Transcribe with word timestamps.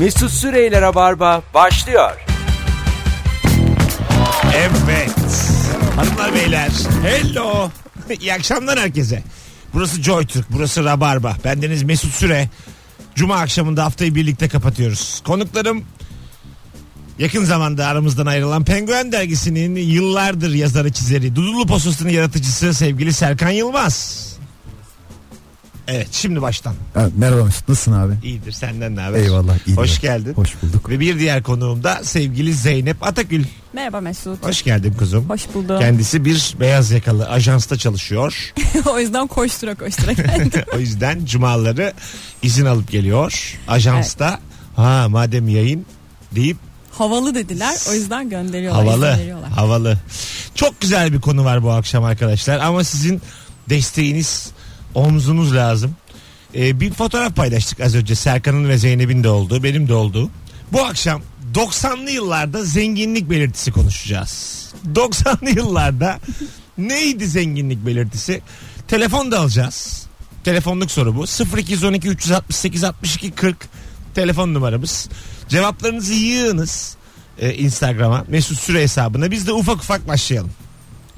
Mesut 0.00 0.30
Süreyler'e 0.30 0.94
barba 0.94 1.42
başlıyor. 1.54 2.10
Evet. 4.56 5.10
Hanımlar 5.96 6.34
beyler. 6.34 6.70
Hello. 7.02 7.70
İyi 8.20 8.34
akşamlar 8.34 8.78
herkese. 8.78 9.22
Burası 9.74 10.02
Joy 10.02 10.26
Türk. 10.26 10.50
Burası 10.50 10.84
Rabarba. 10.84 11.36
Bendeniz 11.44 11.82
Mesut 11.82 12.14
Süre. 12.14 12.48
Cuma 13.14 13.36
akşamında 13.36 13.84
haftayı 13.84 14.14
birlikte 14.14 14.48
kapatıyoruz. 14.48 15.22
Konuklarım 15.26 15.84
yakın 17.18 17.44
zamanda 17.44 17.86
aramızdan 17.86 18.26
ayrılan 18.26 18.64
Penguen 18.64 19.12
dergisinin 19.12 19.76
yıllardır 19.76 20.54
yazarı 20.54 20.92
çizeri, 20.92 21.36
Dudullu 21.36 21.66
Postası'nın 21.66 22.10
yaratıcısı 22.10 22.74
sevgili 22.74 23.12
Serkan 23.12 23.50
Yılmaz. 23.50 24.26
Evet 25.92 26.08
şimdi 26.12 26.42
baştan. 26.42 26.74
Ha, 26.94 27.08
merhaba 27.16 27.44
Mesut 27.44 27.68
nasılsın 27.68 27.92
abi? 27.92 28.14
İyidir 28.24 28.52
senden 28.52 28.96
ne 28.96 29.00
haber? 29.00 29.18
Eyvallah. 29.18 29.66
iyidir. 29.66 29.82
Hoş 29.82 30.00
geldin. 30.00 30.34
Hoş 30.34 30.62
bulduk. 30.62 30.88
Ve 30.88 31.00
bir 31.00 31.18
diğer 31.18 31.42
konuğum 31.42 31.84
da 31.84 32.00
sevgili 32.04 32.54
Zeynep 32.54 33.06
Atakül. 33.06 33.44
Merhaba 33.72 34.00
Mesut. 34.00 34.46
Hoş 34.46 34.62
geldin 34.62 34.94
kuzum. 34.98 35.30
Hoş 35.30 35.42
buldum. 35.54 35.78
Kendisi 35.80 36.24
bir 36.24 36.54
beyaz 36.60 36.90
yakalı 36.90 37.28
ajansta 37.28 37.76
çalışıyor. 37.76 38.52
o 38.86 38.98
yüzden 38.98 39.26
koştura 39.26 39.74
koştura 39.74 40.12
geldim. 40.12 40.62
o 40.74 40.78
yüzden 40.78 41.24
cumaları 41.24 41.92
izin 42.42 42.66
alıp 42.66 42.90
geliyor. 42.90 43.58
Ajansta 43.68 44.40
ha 44.76 45.06
madem 45.08 45.48
yayın 45.48 45.86
deyip 46.34 46.56
Havalı 46.92 47.34
dediler. 47.34 47.76
O 47.90 47.94
yüzden 47.94 48.30
gönderiyorlar. 48.30 48.84
havalı 48.84 49.18
havalı. 49.56 49.98
Çok 50.54 50.80
güzel 50.80 51.12
bir 51.12 51.20
konu 51.20 51.44
var 51.44 51.62
bu 51.62 51.70
akşam 51.70 52.04
arkadaşlar 52.04 52.58
ama 52.58 52.84
sizin 52.84 53.22
desteğiniz 53.68 54.50
omzunuz 54.94 55.54
lazım. 55.54 55.96
Ee, 56.54 56.80
bir 56.80 56.92
fotoğraf 56.92 57.36
paylaştık 57.36 57.80
az 57.80 57.94
önce 57.94 58.14
Serkan'ın 58.14 58.68
ve 58.68 58.78
Zeynep'in 58.78 59.24
de 59.24 59.28
olduğu 59.28 59.62
benim 59.62 59.88
de 59.88 59.94
olduğu. 59.94 60.30
Bu 60.72 60.84
akşam 60.84 61.22
90'lı 61.54 62.10
yıllarda 62.10 62.64
zenginlik 62.64 63.30
belirtisi 63.30 63.72
konuşacağız. 63.72 64.66
90'lı 64.94 65.50
yıllarda 65.50 66.18
neydi 66.78 67.26
zenginlik 67.26 67.86
belirtisi? 67.86 68.42
Telefon 68.88 69.32
da 69.32 69.40
alacağız. 69.40 70.06
Telefonluk 70.44 70.90
soru 70.90 71.16
bu. 71.16 71.24
0212 71.58 72.08
368 72.08 72.84
62 72.84 73.30
40 73.30 73.56
telefon 74.14 74.54
numaramız. 74.54 75.08
Cevaplarınızı 75.48 76.12
yığınız 76.14 76.96
e, 77.38 77.54
Instagram'a 77.54 78.24
Mesut 78.28 78.58
Süre 78.58 78.82
hesabına. 78.82 79.30
Biz 79.30 79.46
de 79.46 79.52
ufak 79.52 79.76
ufak 79.76 80.08
başlayalım. 80.08 80.50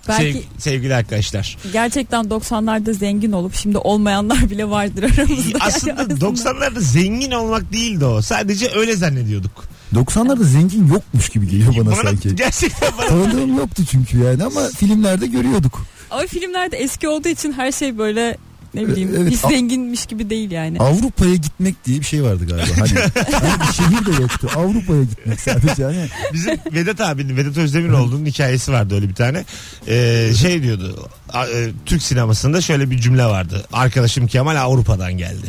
Belki 0.08 0.32
Sev- 0.32 0.42
sevgili 0.58 0.94
arkadaşlar. 0.94 1.56
gerçekten 1.72 2.24
90'larda 2.24 2.92
zengin 2.94 3.32
olup 3.32 3.54
şimdi 3.54 3.78
olmayanlar 3.78 4.50
bile 4.50 4.70
vardır 4.70 5.02
aramızda. 5.02 5.58
Aslında 5.60 6.02
Yani 6.02 6.12
90'larda 6.12 6.80
zengin 6.80 7.30
olmak 7.30 7.72
değildi 7.72 8.04
o. 8.04 8.22
Sadece 8.22 8.70
öyle 8.76 8.96
zannediyorduk. 8.96 9.64
90'larda 9.94 10.44
zengin 10.44 10.86
yokmuş 10.86 11.28
gibi 11.28 11.48
geliyor 11.50 11.74
bana, 11.78 11.86
Bana 11.86 11.94
sanki. 12.02 12.36
gerçekten 12.36 12.88
bana 12.98 13.06
Tanıdığım 13.06 13.56
yoktu 13.56 13.82
çünkü 13.90 14.18
yani 14.18 14.44
ama 14.44 14.68
filmlerde 14.68 15.26
görüyorduk. 15.26 15.86
Ama 16.10 16.22
filmlerde 16.26 16.76
eski 16.76 17.08
olduğu 17.08 17.28
için 17.28 17.52
her 17.52 17.72
şey 17.72 17.98
böyle 17.98 18.36
ne 18.74 18.88
bileyim 18.88 19.10
Evet, 19.16 19.32
hiç 19.32 19.40
zenginmiş 19.40 20.06
gibi 20.06 20.30
değil 20.30 20.50
yani. 20.50 20.78
Avrupa'ya 20.78 21.34
gitmek 21.34 21.84
diye 21.84 22.00
bir 22.00 22.04
şey 22.04 22.22
vardı 22.22 22.46
galiba. 22.46 22.80
Hani, 22.80 23.10
hani 23.32 23.60
bir 23.60 23.72
şehir 23.72 24.06
de 24.06 24.22
yoktu. 24.22 24.50
Avrupa'ya 24.56 25.02
gitmek 25.02 25.40
sadece 25.40 25.84
hani. 25.84 26.08
Bizim 26.32 26.58
Vedat 26.72 27.00
abinin 27.00 27.36
Vedat 27.36 27.56
Özdemiroğlu'nun 27.56 28.26
hikayesi 28.26 28.72
vardı 28.72 28.94
öyle 28.94 29.08
bir 29.08 29.14
tane. 29.14 29.44
Ee, 29.88 30.30
şey 30.40 30.62
diyordu. 30.62 31.08
e, 31.34 31.70
Türk 31.86 32.02
sinemasında 32.02 32.60
şöyle 32.60 32.90
bir 32.90 33.00
cümle 33.00 33.24
vardı. 33.24 33.66
Arkadaşım 33.72 34.26
Kemal 34.26 34.56
Avrupa'dan 34.56 35.12
geldi. 35.12 35.46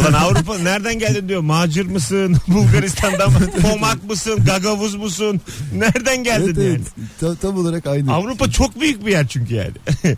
Ulan 0.00 0.12
Avrupa 0.12 0.58
nereden 0.58 0.98
geldin 0.98 1.28
diyor. 1.28 1.40
Macir 1.40 1.86
mısın? 1.86 2.36
Bulgaristan'dan 2.48 3.32
mı? 3.32 3.38
Pomak 3.62 4.04
mısın? 4.04 4.44
Gagavuz 4.46 4.94
musun? 4.94 5.40
Nereden 5.74 6.24
geldin 6.24 6.44
evet, 6.44 6.56
yani? 6.56 6.68
evet. 6.68 7.10
Tam, 7.20 7.36
tam 7.36 7.58
olarak 7.58 7.86
aynı. 7.86 8.14
Avrupa 8.14 8.50
çok 8.50 8.80
büyük 8.80 9.06
bir 9.06 9.10
yer 9.12 9.26
çünkü 9.28 9.54
yani. 9.54 9.72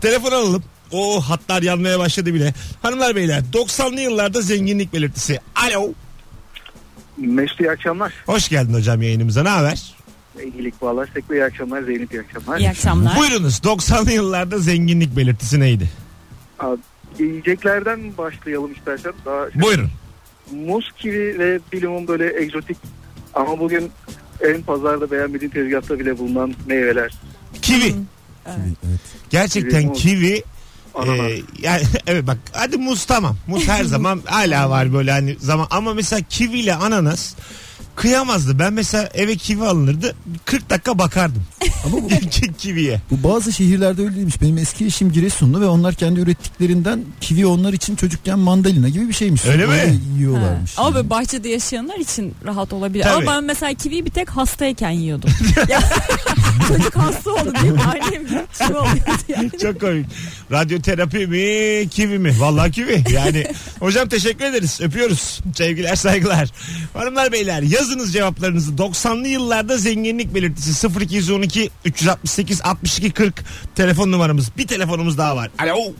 Telefon 0.00 0.32
alalım. 0.32 0.62
O 0.92 1.20
hatlar 1.20 1.62
yanmaya 1.62 1.98
başladı 1.98 2.34
bile. 2.34 2.54
Hanımlar 2.82 3.16
beyler 3.16 3.42
90'lı 3.52 4.00
yıllarda 4.00 4.40
zenginlik 4.40 4.92
belirtisi. 4.92 5.38
Alo. 5.56 5.92
Mesut 7.18 7.60
iyi 7.60 7.70
akşamlar. 7.70 8.12
Hoş 8.26 8.48
geldin 8.48 8.74
hocam 8.74 9.02
yayınımıza. 9.02 9.42
Ne 9.42 9.48
haber? 9.48 9.94
İyilik 10.54 10.82
bağlar. 10.82 11.08
Sekbe 11.14 11.34
iyi 11.34 11.44
akşamlar. 11.44 11.82
Zeynep 11.82 12.12
iyi 12.14 12.20
akşamlar. 12.20 12.58
İyi 12.58 12.70
akşamlar. 12.70 13.16
Buyurunuz 13.16 13.58
90'lı 13.58 14.12
yıllarda 14.12 14.58
zenginlik 14.58 15.16
belirtisi 15.16 15.60
neydi? 15.60 15.88
Abi, 16.58 16.80
yiyeceklerden 17.18 18.16
başlayalım 18.18 18.72
istersen. 18.72 19.12
Daha 19.24 19.50
şey- 19.50 19.62
Buyurun. 19.62 19.90
Muz, 20.52 20.92
kivi 20.98 21.38
ve 21.38 21.58
bilimum 21.72 22.08
böyle 22.08 22.42
egzotik 22.42 22.76
ama 23.34 23.58
bugün 23.58 23.90
en 24.40 24.62
pazarda 24.62 25.10
beğenmediğin 25.10 25.50
tezgahta 25.50 25.98
bile 25.98 26.18
bulunan 26.18 26.54
meyveler. 26.66 27.14
Kivi. 27.62 27.94
Evet. 28.46 28.58
Evet. 28.88 29.00
Gerçekten 29.30 29.92
Kivi, 29.92 30.18
kivi 30.18 30.42
Ananas. 30.94 31.30
e, 31.30 31.42
yani 31.62 31.82
evet 32.06 32.26
bak 32.26 32.38
hadi 32.52 32.76
muz 32.76 33.04
tamam. 33.04 33.36
Muz 33.46 33.68
her 33.68 33.84
zaman 33.84 34.20
hala 34.24 34.70
var 34.70 34.92
böyle 34.92 35.12
hani 35.12 35.36
zaman 35.40 35.66
ama 35.70 35.94
mesela 35.94 36.22
kivi 36.28 36.58
ile 36.58 36.74
ananas 36.74 37.34
kıyamazdı. 37.96 38.58
Ben 38.58 38.72
mesela 38.72 39.08
eve 39.14 39.36
kivi 39.36 39.64
alınırdı 39.64 40.16
40 40.44 40.70
dakika 40.70 40.98
bakardım. 40.98 41.42
Ama 41.86 41.96
bu, 41.96 42.08
kiviye. 42.58 43.00
bu 43.10 43.28
bazı 43.28 43.52
şehirlerde 43.52 44.02
öyle 44.02 44.14
değilmiş. 44.16 44.42
Benim 44.42 44.58
eski 44.58 44.86
eşim 44.86 45.12
Giresunlu 45.12 45.60
ve 45.60 45.66
onlar 45.66 45.94
kendi 45.94 46.20
ürettiklerinden 46.20 47.04
kivi 47.20 47.46
onlar 47.46 47.72
için 47.72 47.96
çocukken 47.96 48.38
mandalina 48.38 48.88
gibi 48.88 49.08
bir 49.08 49.12
şeymiş. 49.12 49.44
Öyle 49.46 49.66
mi? 49.66 50.00
Yiyorlarmış. 50.18 50.78
Ha. 50.78 50.82
Ama 50.82 50.88
yani. 50.88 50.94
böyle 50.96 51.10
bahçede 51.10 51.48
yaşayanlar 51.48 51.96
için 51.98 52.34
rahat 52.44 52.72
olabilir. 52.72 53.02
Tabii. 53.04 53.14
Ama 53.14 53.32
ben 53.36 53.44
mesela 53.44 53.74
kiviyi 53.74 54.04
bir 54.04 54.10
tek 54.10 54.30
hastayken 54.30 54.90
yiyordum. 54.90 55.30
Ya, 55.68 55.80
Çocuk 56.68 56.96
hasta 56.96 57.30
oldu 57.30 57.52
diye 57.62 57.72
annem 57.72 58.26
gibi 58.26 58.40
şey 58.58 58.66
oluyordu 58.66 59.22
yani. 59.28 59.50
Çok 59.62 59.80
komik. 59.80 60.06
Radyoterapi 60.52 61.26
mi 61.26 61.88
kivi 61.88 62.18
mi? 62.18 62.34
Vallahi 62.40 62.70
kivi. 62.70 63.04
Yani 63.12 63.46
hocam 63.80 64.08
teşekkür 64.08 64.44
ederiz. 64.44 64.80
Öpüyoruz. 64.80 65.40
Sevgiler 65.54 65.96
saygılar. 65.96 66.48
Hanımlar 66.94 67.32
beyler 67.32 67.62
yazınız 67.62 68.12
cevaplarınızı. 68.12 68.72
90'lı 68.72 69.28
yıllarda 69.28 69.76
zenginlik 69.76 70.34
belirtisi 70.34 70.88
0212 71.00 71.70
368 71.84 72.60
62 72.62 73.10
40 73.10 73.34
telefon 73.74 74.12
numaramız. 74.12 74.50
Bir 74.56 74.66
telefonumuz 74.66 75.18
daha 75.18 75.36
var. 75.36 75.50
Alo. 75.58 75.92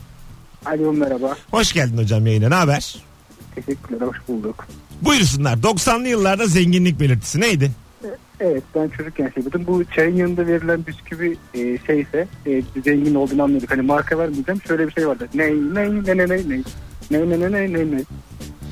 Alo 0.65 0.93
merhaba. 0.93 1.37
Hoş 1.51 1.73
geldin 1.73 1.97
hocam 1.97 2.27
yayına. 2.27 2.49
Ne 2.49 2.55
haber? 2.55 2.95
Teşekkürler. 3.55 4.07
Hoş 4.07 4.17
bulduk. 4.27 4.67
Buyursunlar. 5.01 5.57
90'lı 5.57 6.07
yıllarda 6.07 6.45
zenginlik 6.47 6.99
belirtisi 6.99 7.41
neydi? 7.41 7.71
Evet 8.39 8.63
ben 8.75 8.89
çocukken 8.89 9.31
dedim. 9.45 9.63
Bu 9.67 9.83
çayın 9.85 10.15
yanında 10.15 10.47
verilen 10.47 10.85
bisküvi 10.87 11.37
e, 11.53 11.77
şeyse 11.87 12.27
e, 12.45 12.61
zengin 12.83 13.15
olduğunu 13.15 13.43
anlıyorduk. 13.43 13.71
Hani 13.71 13.81
marka 13.81 14.17
vermeyeceğim. 14.17 14.61
Şöyle 14.67 14.87
bir 14.87 14.91
şey 14.93 15.07
vardı. 15.07 15.27
Ney 15.33 15.53
ney 15.53 15.89
ne 15.89 16.17
ne 16.17 16.27
ne 16.27 16.49
ney. 16.49 16.63
Ney 17.11 17.29
ne 17.29 17.39
ne 17.39 17.51
ne 17.51 17.73
ne 17.73 17.97
ne. 17.97 18.01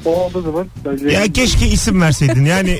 O 0.05 0.15
olduğu 0.15 0.41
zaman 0.41 0.67
ben 0.85 1.09
Ya 1.09 1.23
keşke 1.33 1.67
isim 1.67 2.01
verseydin 2.01 2.45
yani. 2.45 2.79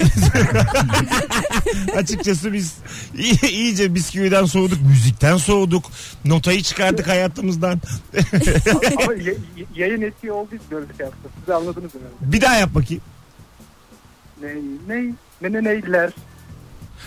Açıkçası 1.95 2.53
biz 2.53 2.77
iy- 3.17 3.49
iyice 3.51 3.95
bisküviden 3.95 4.45
soğuduk, 4.45 4.81
müzikten 4.81 5.37
soğuduk, 5.37 5.85
notayı 6.25 6.61
çıkardık 6.61 7.07
hayatımızdan. 7.07 7.81
Ama 9.03 9.13
y- 9.13 9.35
yayın 9.75 10.01
etkiyi 10.01 10.31
olduğu 10.31 10.55
için 10.55 10.67
böyle 10.71 10.85
şey 10.97 11.05
yaptım. 11.05 11.31
Siz 11.39 11.49
anladınız 11.55 11.91
herhalde. 11.95 12.31
Bir 12.33 12.41
daha 12.41 12.55
yap 12.55 12.75
bakayım. 12.75 13.03
Ney 14.41 14.55
ney 14.87 15.09
ne 15.41 15.51
ne 15.53 15.63
neyler. 15.63 16.11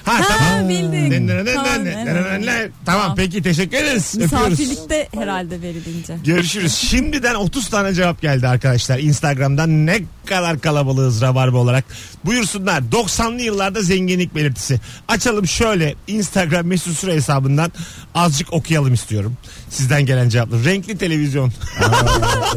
Ha, 0.07 0.23
tamam. 0.29 0.69
Ha 0.69 1.55
Tamam, 1.55 1.85
ne- 1.85 2.47
Tamam 2.47 2.71
Tamam. 2.85 3.15
peki 3.17 3.43
teşekkür 3.43 3.77
ederiz. 3.77 4.15
Misafirlikte 4.17 5.09
herhalde 5.15 5.63
verilince. 5.63 6.17
Görüşürüz. 6.25 6.75
Şimdiden 6.91 7.35
30 7.35 7.69
tane 7.69 7.95
cevap 7.95 8.23
geldi 8.23 8.49
arkadaşlar. 8.49 8.99
Instagram'dan 8.99 9.87
ne 9.87 10.01
kadar 10.27 10.61
kalabalığız 10.61 11.23
Rabarba 11.23 11.59
olarak. 11.59 11.85
Buyursunlar. 12.25 12.83
90'lı 12.93 13.43
yıllarda 13.43 13.83
zenginlik 13.83 14.35
belirtisi. 14.35 14.81
Açalım 15.09 15.47
şöyle 15.47 15.95
Instagram 16.07 16.67
mesut 16.67 16.99
süre 16.99 17.15
hesabından 17.15 17.73
azıcık 18.15 18.53
okuyalım 18.53 18.95
istiyorum. 18.95 19.37
Sizden 19.71 20.07
gelen 20.07 20.29
cevapları. 20.29 20.65
Renkli 20.65 20.99
televizyon. 20.99 21.49
Aa, 21.49 21.91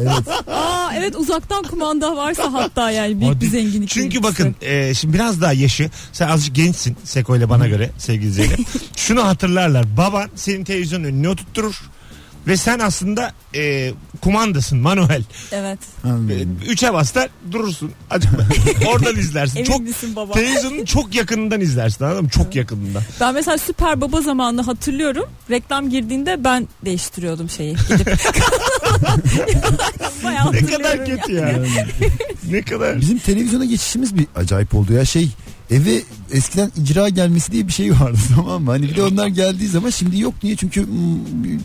evet. 0.00 0.44
Aa 0.90 0.94
evet 0.94 1.16
uzaktan 1.16 1.62
kumanda 1.62 2.16
varsa 2.16 2.52
hatta 2.52 2.90
yani 2.90 3.20
büyük 3.20 3.34
Hadi. 3.34 3.44
bir 3.44 3.50
zenginlik. 3.50 3.88
Çünkü 3.88 4.22
bakın 4.22 4.56
e, 4.60 4.94
şimdi 4.94 5.14
biraz 5.14 5.40
daha 5.40 5.52
yaşı 5.52 5.90
sen 6.12 6.28
azıcık 6.28 6.54
gençsin 6.54 6.96
Seko 7.04 7.36
ile 7.36 7.48
bana 7.48 7.68
göre 7.68 7.90
sevgili 7.98 8.32
Zeynep. 8.32 8.58
Şunu 8.96 9.26
hatırlarlar 9.26 9.96
baban 9.96 10.30
senin 10.34 10.64
televizyonun 10.64 11.04
önüne 11.04 11.28
oturtturur. 11.28 11.82
Ve 12.46 12.56
sen 12.56 12.78
aslında 12.78 13.32
e, 13.54 13.92
kumandasın 14.20 14.78
manuel. 14.78 15.22
Evet. 15.52 15.78
E, 16.04 16.66
Üçe 16.70 16.92
baslar 16.92 17.28
durursun. 17.52 17.92
Acaba 18.10 18.36
oradan 18.88 19.16
izlersin. 19.16 19.56
Emin 19.56 19.68
çok 19.70 19.80
misin 19.80 20.16
baba? 20.16 20.32
televizyonun 20.32 20.84
çok 20.84 21.14
yakınından 21.14 21.60
izlersin 21.60 22.04
anladın 22.04 22.22
mı? 22.24 22.30
Çok 22.30 22.56
yakınından. 22.56 23.02
Ben 23.20 23.34
mesela 23.34 23.58
Süper 23.58 24.00
Baba 24.00 24.20
zamanını 24.20 24.62
hatırlıyorum. 24.62 25.24
Reklam 25.50 25.90
girdiğinde 25.90 26.44
ben 26.44 26.68
değiştiriyordum 26.84 27.50
şeyi. 27.50 27.76
Gidip. 27.88 28.06
Bayağı 30.24 30.52
Ne 30.52 30.60
kadar 30.66 30.98
hatırlıyorum 30.98 31.16
kötü 31.16 31.32
ya. 31.32 31.86
ne 32.50 32.62
kadar. 32.62 33.00
Bizim 33.00 33.18
televizyona 33.18 33.64
geçişimiz 33.64 34.16
bir 34.18 34.26
acayip 34.36 34.74
oldu 34.74 34.92
ya 34.92 35.04
şey 35.04 35.28
eve 35.70 36.02
eskiden 36.32 36.72
icra 36.82 37.08
gelmesi 37.08 37.52
diye 37.52 37.66
bir 37.66 37.72
şey 37.72 37.92
vardı 37.92 38.18
tamam 38.34 38.62
mı? 38.62 38.70
Hani 38.70 38.82
bir 38.82 38.96
de 38.96 39.02
onlar 39.02 39.26
geldiği 39.26 39.68
zaman 39.68 39.90
şimdi 39.90 40.20
yok 40.20 40.34
niye? 40.42 40.56
Çünkü 40.56 40.86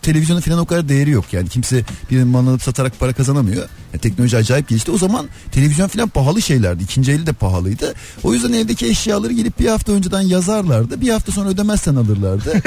televizyonun 0.01 0.41
falan 0.41 0.59
o 0.59 0.65
kadar 0.65 0.89
değeri 0.89 1.09
yok 1.09 1.25
yani 1.31 1.49
kimse 1.49 1.83
birinin 2.11 2.27
mal 2.27 2.47
alıp 2.47 2.61
satarak 2.61 2.99
para 2.99 3.13
kazanamıyor. 3.13 3.69
Yani 3.93 4.01
teknoloji 4.01 4.37
acayip 4.37 4.67
gelişti. 4.67 4.91
O 4.91 4.97
zaman 4.97 5.25
televizyon 5.51 5.87
falan 5.87 6.09
pahalı 6.09 6.41
şeylerdi. 6.41 6.83
İkinci 6.83 7.11
eli 7.11 7.27
de 7.27 7.33
pahalıydı. 7.33 7.93
O 8.23 8.33
yüzden 8.33 8.53
evdeki 8.53 8.85
eşyaları 8.85 9.33
gelip 9.33 9.59
bir 9.59 9.67
hafta 9.67 9.91
önceden 9.91 10.21
yazarlardı. 10.21 11.01
Bir 11.01 11.09
hafta 11.09 11.31
sonra 11.31 11.49
ödemezsen 11.49 11.95
alırlardı. 11.95 12.53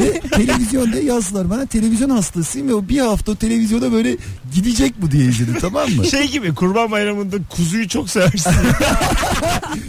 ve 0.00 0.20
televizyonda 0.20 0.98
yazdılar. 0.98 1.50
Ben 1.50 1.66
televizyon 1.66 2.10
hastasıyım 2.10 2.68
ve 2.68 2.74
o 2.74 2.88
bir 2.88 2.98
hafta 2.98 3.32
o 3.32 3.34
televizyona 3.34 3.92
böyle 3.92 4.16
gidecek 4.54 5.02
bu 5.02 5.10
diye 5.10 5.24
izledim 5.24 5.56
tamam 5.60 5.90
mı? 5.90 6.06
Şey 6.10 6.30
gibi 6.30 6.54
kurban 6.54 6.90
bayramında 6.90 7.36
kuzuyu 7.50 7.88
çok 7.88 8.10
seversin. 8.10 8.52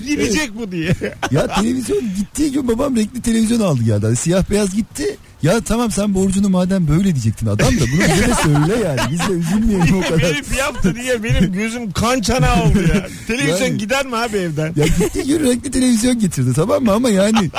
Gidecek 0.08 0.58
bu 0.60 0.72
diye. 0.72 0.96
Ya 1.36 1.48
televizyon 1.56 2.02
gittiği 2.18 2.52
gün 2.52 2.68
babam 2.68 2.96
renkli 2.96 3.22
televizyon 3.22 3.60
aldı 3.60 3.84
geldi. 3.84 4.06
Hani 4.06 4.16
siyah 4.16 4.50
beyaz 4.50 4.76
gitti. 4.76 5.18
Ya 5.44 5.62
tamam 5.62 5.92
sen 5.92 6.14
borcunu 6.16 6.50
madem 6.50 6.88
böyle 6.88 7.04
diyecektin 7.04 7.48
adam 7.48 7.68
da 7.68 7.82
bunu 7.94 8.02
bize 8.02 8.28
de 8.28 8.34
söyle 8.44 8.86
yani. 8.88 9.00
Biz 9.12 9.20
de 9.20 9.32
üzülmeyelim 9.34 9.98
o 9.98 10.02
kadar. 10.02 10.22
benim 10.22 10.60
hafta 10.62 10.96
diye 10.96 11.24
benim 11.24 11.54
gözüm 11.54 11.92
kan 11.92 12.22
çanağı 12.22 12.64
oldu 12.64 12.82
ya. 12.96 13.08
Televizyon 13.28 13.68
Yani- 13.68 13.78
gider 13.78 14.06
mi 14.06 14.16
abi 14.16 14.38
evden? 14.38 14.74
Ya 14.76 14.86
gittiği 14.88 15.24
gün 15.24 15.44
renkli 15.44 15.72
televizyon 15.72 16.20
getirdi 16.20 16.54
tamam 16.56 16.84
mı 16.84 16.92
ama 16.92 17.10
yani 17.10 17.52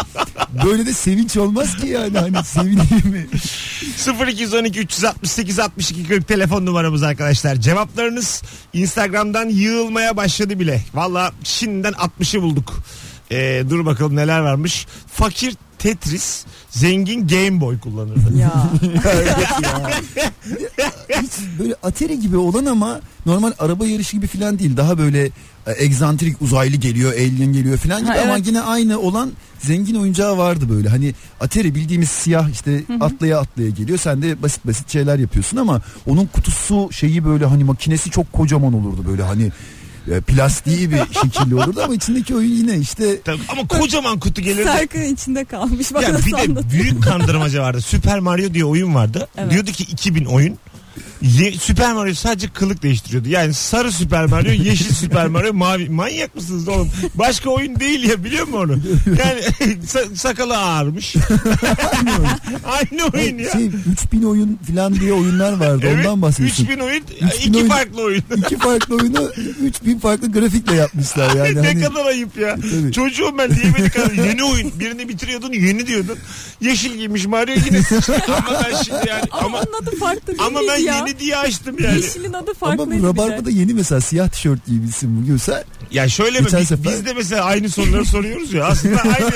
böyle 0.65 0.87
de 0.87 0.93
sevinç 0.93 1.37
olmaz 1.37 1.77
ki 1.77 1.87
yani 1.87 2.19
hani 2.19 2.45
sevineyim 2.45 3.07
mi? 3.07 3.27
0212 4.29 4.81
368 4.81 5.59
62 5.59 6.09
40 6.09 6.29
telefon 6.29 6.67
numaramız 6.67 7.03
arkadaşlar. 7.03 7.57
Cevaplarınız 7.57 8.43
Instagram'dan 8.73 9.49
yığılmaya 9.49 10.17
başladı 10.17 10.61
bile. 10.61 10.83
Valla 10.95 11.33
şimdiden 11.45 11.93
60'ı 11.93 12.43
bulduk. 12.43 12.75
Ee, 13.33 13.65
dur 13.71 13.87
bakalım 13.87 14.17
neler 14.17 14.41
varmış. 14.41 14.87
Fakir 15.07 15.55
Tetris, 15.79 16.45
zengin 16.71 17.29
Game 17.29 17.61
Boy 17.61 17.79
kullanırdı. 17.79 18.37
Ya. 18.39 18.71
Hiç 21.23 21.33
böyle 21.59 21.75
Atari 21.83 22.21
gibi 22.21 22.37
olan 22.37 22.67
ama 22.67 23.01
normal 23.27 23.53
araba 23.59 23.87
yarışı 23.87 24.17
gibi 24.17 24.27
falan 24.27 24.59
değil. 24.59 24.77
Daha 24.77 24.99
böyle 24.99 25.25
e, 25.67 25.85
egzantrik 25.85 26.43
uzaylı 26.43 26.77
geliyor, 26.77 27.13
alien 27.13 27.53
geliyor 27.53 27.79
falan 27.79 28.01
gibi 28.01 28.11
Ha, 28.11 28.19
ama 28.23 28.35
evet. 28.37 28.47
yine 28.47 28.61
aynı 28.61 28.99
olan 28.99 29.33
zengin 29.59 29.95
oyuncağı 29.95 30.39
vardı 30.39 30.65
böyle. 30.69 30.89
Hani 30.89 31.15
Atari 31.41 31.75
bildiğimiz 31.75 32.09
siyah 32.11 32.49
işte 32.51 32.83
atlaya 33.01 33.41
atlaya 33.41 33.71
geliyor. 33.71 33.99
Sen 33.99 34.23
de 34.23 34.43
basit 34.43 34.67
basit 34.67 34.91
şeyler 34.93 35.19
yapıyorsun 35.19 35.57
ama 35.57 35.81
onun 36.07 36.27
kutusu 36.27 36.89
şeyi 36.93 37.25
böyle 37.25 37.45
hani 37.47 37.65
makinesi 37.65 38.11
çok 38.11 38.33
kocaman 38.33 38.73
olurdu 38.73 39.05
böyle 39.09 39.23
hani 39.23 39.53
e, 40.13 40.21
plastiği 40.21 40.91
bir 40.91 40.99
şekilde 41.23 41.55
olurdu 41.55 41.81
ama 41.85 41.95
içindeki 41.95 42.35
oyun 42.35 42.51
yine 42.51 42.79
işte 42.79 43.21
Tabii, 43.21 43.41
Ama 43.49 43.67
kocaman 43.69 44.19
kutu 44.19 44.43
gelirdi. 44.43 44.65
Serkan 44.65 45.03
içinde 45.03 45.45
kalmış. 45.45 45.95
Bak 45.95 46.03
Ya 46.03 46.19
bir 46.19 46.33
de 46.33 46.71
büyük 46.71 47.03
kandırmaca 47.03 47.63
vardı. 47.63 47.81
Süper 47.81 48.19
Mario 48.19 48.55
diye 48.55 48.65
oyun 48.65 48.95
vardı. 48.95 49.29
Evet. 49.39 49.51
Diyordu 49.51 49.73
ki 49.73 49.83
2000 49.83 50.25
oyun. 50.25 50.59
Ye- 51.23 51.53
Süper 51.53 51.93
Mario 51.93 52.15
sadece 52.15 52.49
kılık 52.49 52.83
değiştiriyordu. 52.83 53.29
Yani 53.29 53.55
sarı 53.55 53.93
Süper 53.93 54.27
Mario, 54.27 54.53
yeşil 54.53 54.95
Süper 54.95 55.27
Mario, 55.27 55.53
mavi. 55.55 55.89
Manyak 55.89 56.35
mısınız 56.35 56.69
oğlum? 56.69 56.91
Başka 57.15 57.51
oyun 57.51 57.81
değil 57.81 58.05
ya 58.11 58.25
biliyor 58.25 58.47
musun 58.47 58.59
onu? 58.59 58.79
Yani 59.19 59.41
sa- 59.87 60.17
sakalı 60.17 60.57
ağarmış. 60.59 61.17
Aynı 62.65 63.05
oyun 63.15 63.39
ya. 63.45 63.51
şey 63.53 63.71
3000 63.93 64.23
oyun 64.23 64.59
falan 64.75 64.95
diye 65.01 65.13
oyunlar 65.13 65.53
vardı 65.53 65.81
Evet, 65.87 66.07
ondan 66.07 66.23
bahsediyorsun. 66.23 66.65
3000 66.65 66.79
oyun, 66.81 67.03
3000 67.21 67.27
iki 67.49 67.59
oyun. 67.59 67.69
farklı 67.69 68.03
oyun. 68.03 68.23
İki 68.37 68.59
farklı 68.59 68.97
oyunu 68.97 69.31
3000 69.63 69.99
farklı 69.99 70.33
grafikle 70.33 70.75
yapmışlar 70.75 71.35
yani. 71.35 71.63
ne 71.63 71.67
hani, 71.67 71.81
kadar 71.83 72.07
ayıp 72.07 72.37
ya. 72.39 72.55
Tabii. 72.57 72.93
Çocuğum 72.93 73.35
ben 73.39 73.55
diyemedik 73.55 73.95
kadar 73.95 74.11
yeni 74.13 74.45
oyun. 74.45 74.73
Birini 74.81 75.09
bitiriyordun 75.09 75.53
yeni 75.53 75.87
diyordun. 75.87 76.19
Yeşil 76.61 76.95
giymiş 76.97 77.27
Mario 77.27 77.55
yine. 77.67 77.81
ama 78.29 78.61
ben 78.65 78.83
şimdi 78.83 79.09
yani 79.09 79.23
Ama, 79.31 79.47
ama, 79.47 79.59
onun 79.59 79.83
adı 79.83 79.97
farklı 79.99 80.35
ama 80.39 80.61
ben 80.69 80.77
ya? 80.79 81.06
Yeni 81.07 81.19
diye 81.19 81.37
açtım 81.37 81.77
yani. 81.81 81.97
Yeşilin 81.97 82.33
adı 82.33 82.51
Ama 82.61 82.77
farklıydı 82.77 83.03
bu. 83.03 83.07
Rabarba'da 83.07 83.51
yeni 83.51 83.75
mesela 83.75 84.01
siyah 84.01 84.29
tişört 84.29 84.67
giymişsin 84.67 85.23
bugün 85.23 85.37
sen. 85.37 85.65
Ya 85.91 86.09
şöyle 86.09 86.39
mi? 86.39 86.45
Geçen 86.45 86.61
Biz, 86.61 86.69
sefer- 86.69 86.93
biz 86.93 87.07
de 87.07 87.13
mesela 87.13 87.45
aynı 87.45 87.69
soruları 87.71 88.05
soruyoruz 88.05 88.53
ya. 88.53 88.65
Aslında 88.65 89.01
aynı 89.03 89.31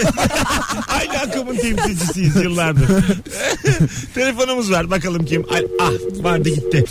aynı 0.88 1.18
akımın 1.18 1.56
temsilcisiyiz 1.56 2.36
yıllardır. 2.36 2.88
Telefonumuz 4.14 4.70
var. 4.70 4.90
Bakalım 4.90 5.24
kim? 5.24 5.44
Ay, 5.52 5.66
ah 5.80 5.90
vardı 6.24 6.48
gitti. 6.48 6.84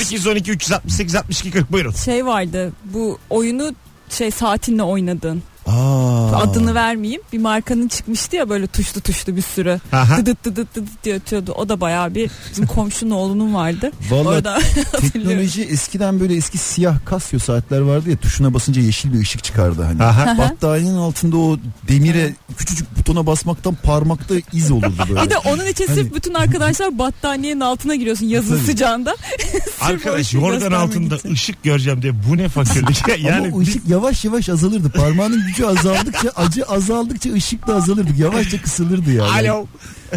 0212 0.00 0.50
368 0.50 1.14
62 1.14 1.50
40 1.50 1.72
buyurun. 1.72 1.92
Şey 1.92 2.26
vardı 2.26 2.72
bu 2.84 3.18
oyunu 3.30 3.74
şey 4.10 4.30
saatinle 4.30 4.82
oynadın. 4.82 5.42
Aa. 5.66 6.13
Adını 6.36 6.74
vermeyeyim. 6.74 7.22
Bir 7.32 7.38
markanın 7.38 7.88
çıkmıştı 7.88 8.36
ya 8.36 8.48
böyle 8.48 8.66
tuşlu 8.66 9.00
tuşlu 9.00 9.36
bir 9.36 9.42
sürü. 9.42 9.80
Dıdıt 10.18 10.44
dıdıt 10.44 10.74
dıdıt 10.74 11.04
diye 11.04 11.14
ötüyordu. 11.14 11.52
O 11.52 11.68
da 11.68 11.80
bayağı 11.80 12.14
bir 12.14 12.30
bizim 12.50 12.66
komşunun 12.66 13.10
oğlunun 13.10 13.54
vardı. 13.54 13.92
Hatırlıyorum. 14.10 15.10
Teknoloji 15.12 15.62
eskiden 15.64 16.20
böyle 16.20 16.36
eski 16.36 16.58
siyah 16.58 16.94
Casio 17.10 17.38
saatler 17.38 17.80
vardı 17.80 18.10
ya 18.10 18.16
tuşuna 18.16 18.54
basınca 18.54 18.82
yeşil 18.82 19.12
bir 19.12 19.20
ışık 19.20 19.44
çıkardı 19.44 19.82
hani. 19.82 20.02
Aha. 20.02 20.38
Battaniyenin 20.38 20.96
altında 20.96 21.36
o 21.36 21.58
demire 21.88 22.34
küçücük 22.56 22.98
butona 22.98 23.26
basmaktan 23.26 23.74
parmakta 23.74 24.34
iz 24.52 24.70
olurdu 24.70 24.92
böyle. 25.08 25.22
Bir 25.22 25.30
de 25.30 25.38
onun 25.38 25.66
için 25.66 25.86
Hani- 25.86 25.98
sırf 26.00 26.14
bütün 26.14 26.34
arkadaşlar 26.34 26.98
battaniyenin 26.98 27.60
altına 27.60 27.94
giriyorsun 27.94 28.26
yazın 28.26 28.56
Tabii. 28.56 28.66
sıcağında. 28.66 29.16
Arkadaş 29.80 30.34
yorgan 30.34 30.72
altında 30.72 31.16
için. 31.16 31.32
ışık 31.32 31.62
göreceğim 31.62 32.02
diye 32.02 32.12
bu 32.30 32.36
ne 32.36 32.48
fakirlik. 32.48 33.02
yani 33.24 33.46
Ama 33.48 33.56
o 33.56 33.60
ışık 33.60 33.88
yavaş 33.88 34.24
yavaş 34.24 34.48
azalırdı. 34.48 34.90
Parmağının 34.90 35.46
gücü 35.46 35.64
azaldıkça 35.64 36.23
acı 36.30 36.64
azaldıkça 36.64 37.32
ışık 37.32 37.66
da 37.66 37.74
azalırdı. 37.74 38.10
Yavaşça 38.18 38.62
kısılırdı 38.62 39.12
yani. 39.12 39.48
Alo. 39.50 39.66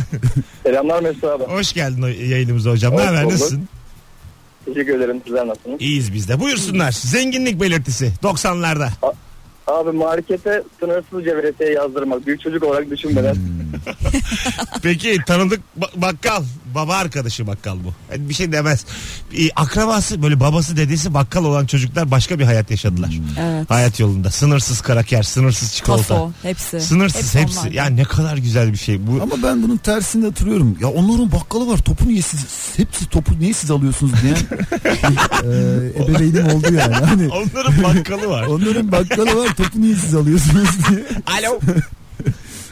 Selamlar 0.64 1.02
Mesut 1.04 1.24
abi. 1.24 1.44
Hoş 1.44 1.74
geldin 1.74 2.02
o- 2.02 2.08
yayınımıza 2.08 2.72
hocam. 2.72 2.94
Ne 2.94 2.98
Hoş 2.98 3.06
haber? 3.08 3.24
bulduk. 3.24 3.34
Nasılsın? 3.34 3.68
Teşekkür 4.66 4.96
ederim. 5.00 5.22
Sizler 5.26 5.48
nasılsınız? 5.48 5.82
İyiyiz 5.82 6.14
biz 6.14 6.30
de. 6.30 6.40
Buyursunlar. 6.40 6.92
Zenginlik 6.92 7.62
belirtisi 7.62 8.12
90'larda. 8.24 8.90
Abi 9.68 9.92
markete 9.92 10.64
sınırsız 10.80 11.24
cevretiye 11.26 11.70
yazdırmak. 11.72 12.28
Büyük 12.28 12.42
çocuk 12.42 12.64
olarak 12.64 12.90
düşünmeden. 12.92 13.36
Peki 14.84 15.18
tanıdık 15.28 15.62
ba- 15.80 16.02
bakkal. 16.02 16.44
Baba 16.78 16.96
arkadaşı 16.96 17.48
bakkal 17.48 17.78
bu. 17.84 17.94
Yani 18.12 18.30
bir 18.30 18.34
şey 18.34 18.52
demez. 18.52 18.86
Akrabası 19.56 20.22
böyle 20.22 20.40
babası 20.40 20.78
dedesi 20.78 21.14
bakkal 21.14 21.46
olan 21.46 21.66
çocuklar 21.66 22.12
başka 22.12 22.40
bir 22.40 22.44
hayat 22.44 22.72
yaşadılar. 22.72 23.20
Evet. 23.40 23.70
Hayat 23.70 24.00
yolunda. 24.00 24.32
Sınırsız 24.32 24.82
kraker, 24.82 25.24
sınırsız 25.24 25.74
çikolata. 25.74 26.04
Kaso 26.04 26.32
hepsi. 26.42 26.82
Sınırsız 26.82 27.36
hepsi. 27.36 27.60
onlardan. 27.60 27.74
Yani 27.74 27.98
ne 27.98 28.04
kadar 28.04 28.38
güzel 28.38 28.74
bir 28.74 28.78
şey. 28.78 29.08
Bu 29.08 29.20
Ama 29.24 29.44
ben 29.44 29.64
bunun 29.64 29.78
tersinde 29.78 30.26
hatırlıyorum. 30.26 30.78
Ya 30.82 30.88
onların 30.88 31.32
bakkalı 31.32 31.68
var. 31.68 31.78
Topu 31.78 32.08
niye 32.08 32.22
siz 32.22 32.46
hepsi 32.78 33.06
topu 33.10 33.40
niye 33.40 33.54
siz 33.54 33.72
alıyorsunuz 33.72 34.14
diye. 34.22 34.34
ee, 34.34 36.04
ebeveynim 36.04 36.48
oldu 36.48 36.74
yani. 36.74 36.94
Hani 36.94 37.28
onların 37.28 37.84
bakkalı 37.84 38.30
var. 38.30 38.44
onların 38.44 38.92
bakkalı 38.92 39.36
var. 39.36 39.56
Topu 39.56 39.82
niye 39.82 39.96
siz 39.96 40.16
alıyorsunuz 40.16 40.70
diye. 40.90 41.04
Alo. 41.26 41.60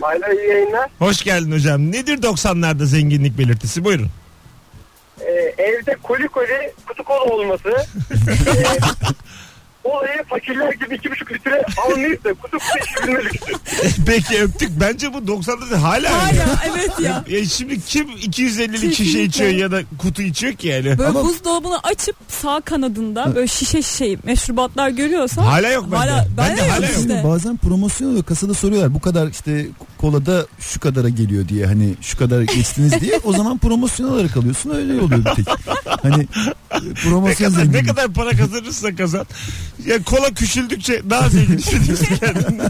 Hala 0.01 0.33
iyi 0.33 0.47
yayınlar. 0.49 0.89
Hoş 0.99 1.23
geldin 1.23 1.51
hocam. 1.51 1.91
Nedir 1.91 2.17
90'larda 2.17 2.85
zenginlik 2.85 3.37
belirtisi? 3.37 3.83
Buyurun. 3.85 4.09
Ee, 5.21 5.53
evde 5.57 5.95
koli 6.03 6.27
koli 6.27 6.73
kutu 6.87 7.03
kola 7.03 7.23
olması. 7.23 7.69
ee, 7.69 8.63
olayı 9.85 10.23
fakirler 10.29 10.71
gibi 10.73 10.95
iki 10.95 11.11
buçuk 11.11 11.31
litre 11.31 11.65
almayıp 11.85 12.23
da 12.25 12.33
kutu 12.33 12.57
kutu 12.57 12.77
içebilme 12.85 13.23
lüksü. 13.23 13.53
Peki 14.05 14.41
öptük. 14.41 14.69
Bence 14.79 15.13
bu 15.13 15.17
90'larda 15.17 15.75
hala. 15.75 16.23
Hala 16.23 16.59
evet 16.71 16.99
ya. 16.99 17.23
Ya 17.35 17.45
şimdi 17.45 17.81
kim 17.81 18.07
250'lik 18.09 18.93
şişe 18.95 19.21
içiyor 19.21 19.49
ya 19.49 19.71
da 19.71 19.81
kutu 19.97 20.21
içiyor 20.21 20.53
ki 20.53 20.67
yani? 20.67 20.85
Böyle 20.85 21.09
Ama- 21.09 21.23
buzdolabını 21.23 21.79
açıp 21.79 22.15
sağ 22.27 22.61
kanadında 22.61 23.35
böyle 23.35 23.47
şişe 23.47 23.81
şişe 23.81 24.17
meşrubatlar 24.23 24.89
görüyorsan 24.89 25.43
Hala 25.43 25.69
yok 25.69 25.85
bende. 25.85 25.95
Hala, 25.97 26.27
Bende 26.37 26.37
bende 26.37 26.61
hala 26.69 26.85
yok 26.85 26.95
işte. 26.97 27.21
Bazen 27.27 27.57
promosyon 27.57 28.09
oluyor. 28.09 28.23
Kasada 28.23 28.53
soruyorlar. 28.53 28.93
Bu 28.93 28.99
kadar 28.99 29.27
işte 29.27 29.67
kolada 29.97 30.45
şu 30.59 30.79
kadara 30.79 31.09
geliyor 31.09 31.47
diye 31.49 31.65
hani 31.65 31.93
şu 32.01 32.17
kadar 32.17 32.41
geçtiniz 32.41 32.91
diye 33.01 33.19
o 33.23 33.33
zaman 33.33 33.57
promosyon 33.57 34.09
olarak 34.11 34.37
alıyorsun 34.37 34.69
öyle 34.69 35.01
oluyor 35.01 35.25
bir 35.25 35.43
tek. 35.43 35.45
Hani 36.03 36.27
e, 36.71 36.75
Ne 36.89 36.93
promosyon 36.93 37.53
kadar, 37.53 37.73
ne 37.73 37.83
kadar 37.85 38.07
para 38.13 38.29
kazanırsa 38.31 38.95
kazan. 38.95 39.25
Ya 39.85 40.03
kola 40.03 40.33
küçüldükçe 40.33 41.01
daha 41.09 41.29
zengin 41.29 41.57
hissediyorsun. 41.57 42.07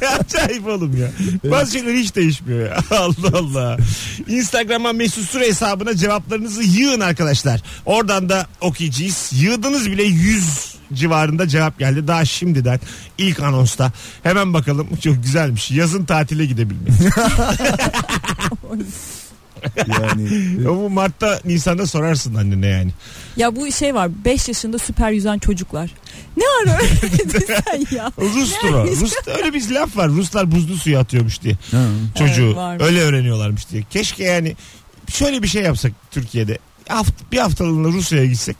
Ne 0.01 0.07
acayip 0.07 0.67
oğlum 0.67 0.97
ya. 0.97 1.07
Bazı 1.51 1.71
şeyler 1.71 1.93
hiç 1.93 2.15
değişmiyor 2.15 2.69
ya. 2.69 2.77
Allah 2.97 3.37
Allah. 3.37 3.77
Instagram'a 4.27 4.93
Mesut 4.93 5.29
Süre 5.29 5.47
hesabına 5.47 5.95
cevaplarınızı 5.95 6.63
yığın 6.63 6.99
arkadaşlar. 6.99 7.61
Oradan 7.85 8.29
da 8.29 8.47
okuyacağız. 8.61 9.31
Yığdınız 9.33 9.91
bile 9.91 10.03
100 10.03 10.75
civarında 10.93 11.47
cevap 11.47 11.79
geldi. 11.79 12.07
Daha 12.07 12.25
şimdiden 12.25 12.79
ilk 13.17 13.39
anonsta. 13.39 13.91
Hemen 14.23 14.53
bakalım. 14.53 14.87
Çok 15.03 15.23
güzelmiş. 15.23 15.71
Yazın 15.71 16.05
tatile 16.05 16.45
gidebilmek. 16.45 16.91
Yani 20.01 20.29
Ya 20.63 20.69
bu 20.69 20.89
Mart'ta 20.89 21.39
Nisan'da 21.45 21.87
sorarsın 21.87 22.35
annene 22.35 22.67
yani. 22.67 22.91
Ya 23.37 23.55
bu 23.55 23.71
şey 23.71 23.95
var 23.95 24.09
5 24.25 24.47
yaşında 24.47 24.79
süper 24.79 25.11
yüzen 25.11 25.37
çocuklar. 25.39 25.89
Ne 26.37 26.43
ara 26.63 26.77
öğrendin 26.77 27.45
sen 27.47 27.97
ya? 27.97 28.11
Rus'tur 28.19 28.73
o. 28.73 28.87
Rus, 28.87 29.13
öyle 29.37 29.53
bir 29.53 29.69
laf 29.71 29.97
var. 29.97 30.09
Ruslar 30.09 30.51
buzlu 30.51 30.77
suya 30.77 30.99
atıyormuş 30.99 31.41
diye. 31.41 31.53
ha. 31.71 31.85
çocuğu 32.17 32.45
Evet, 32.45 32.55
varmış. 32.55 32.85
öyle 32.85 33.01
öğreniyorlarmış 33.01 33.69
diye. 33.69 33.83
Keşke 33.89 34.23
yani 34.23 34.55
şöyle 35.09 35.43
bir 35.43 35.47
şey 35.47 35.63
yapsak 35.63 35.91
Türkiye'de. 36.11 36.57
Haft- 36.89 37.31
bir 37.31 37.37
haftalığına 37.37 37.87
Rusya'ya 37.87 38.25
gitsek. 38.25 38.57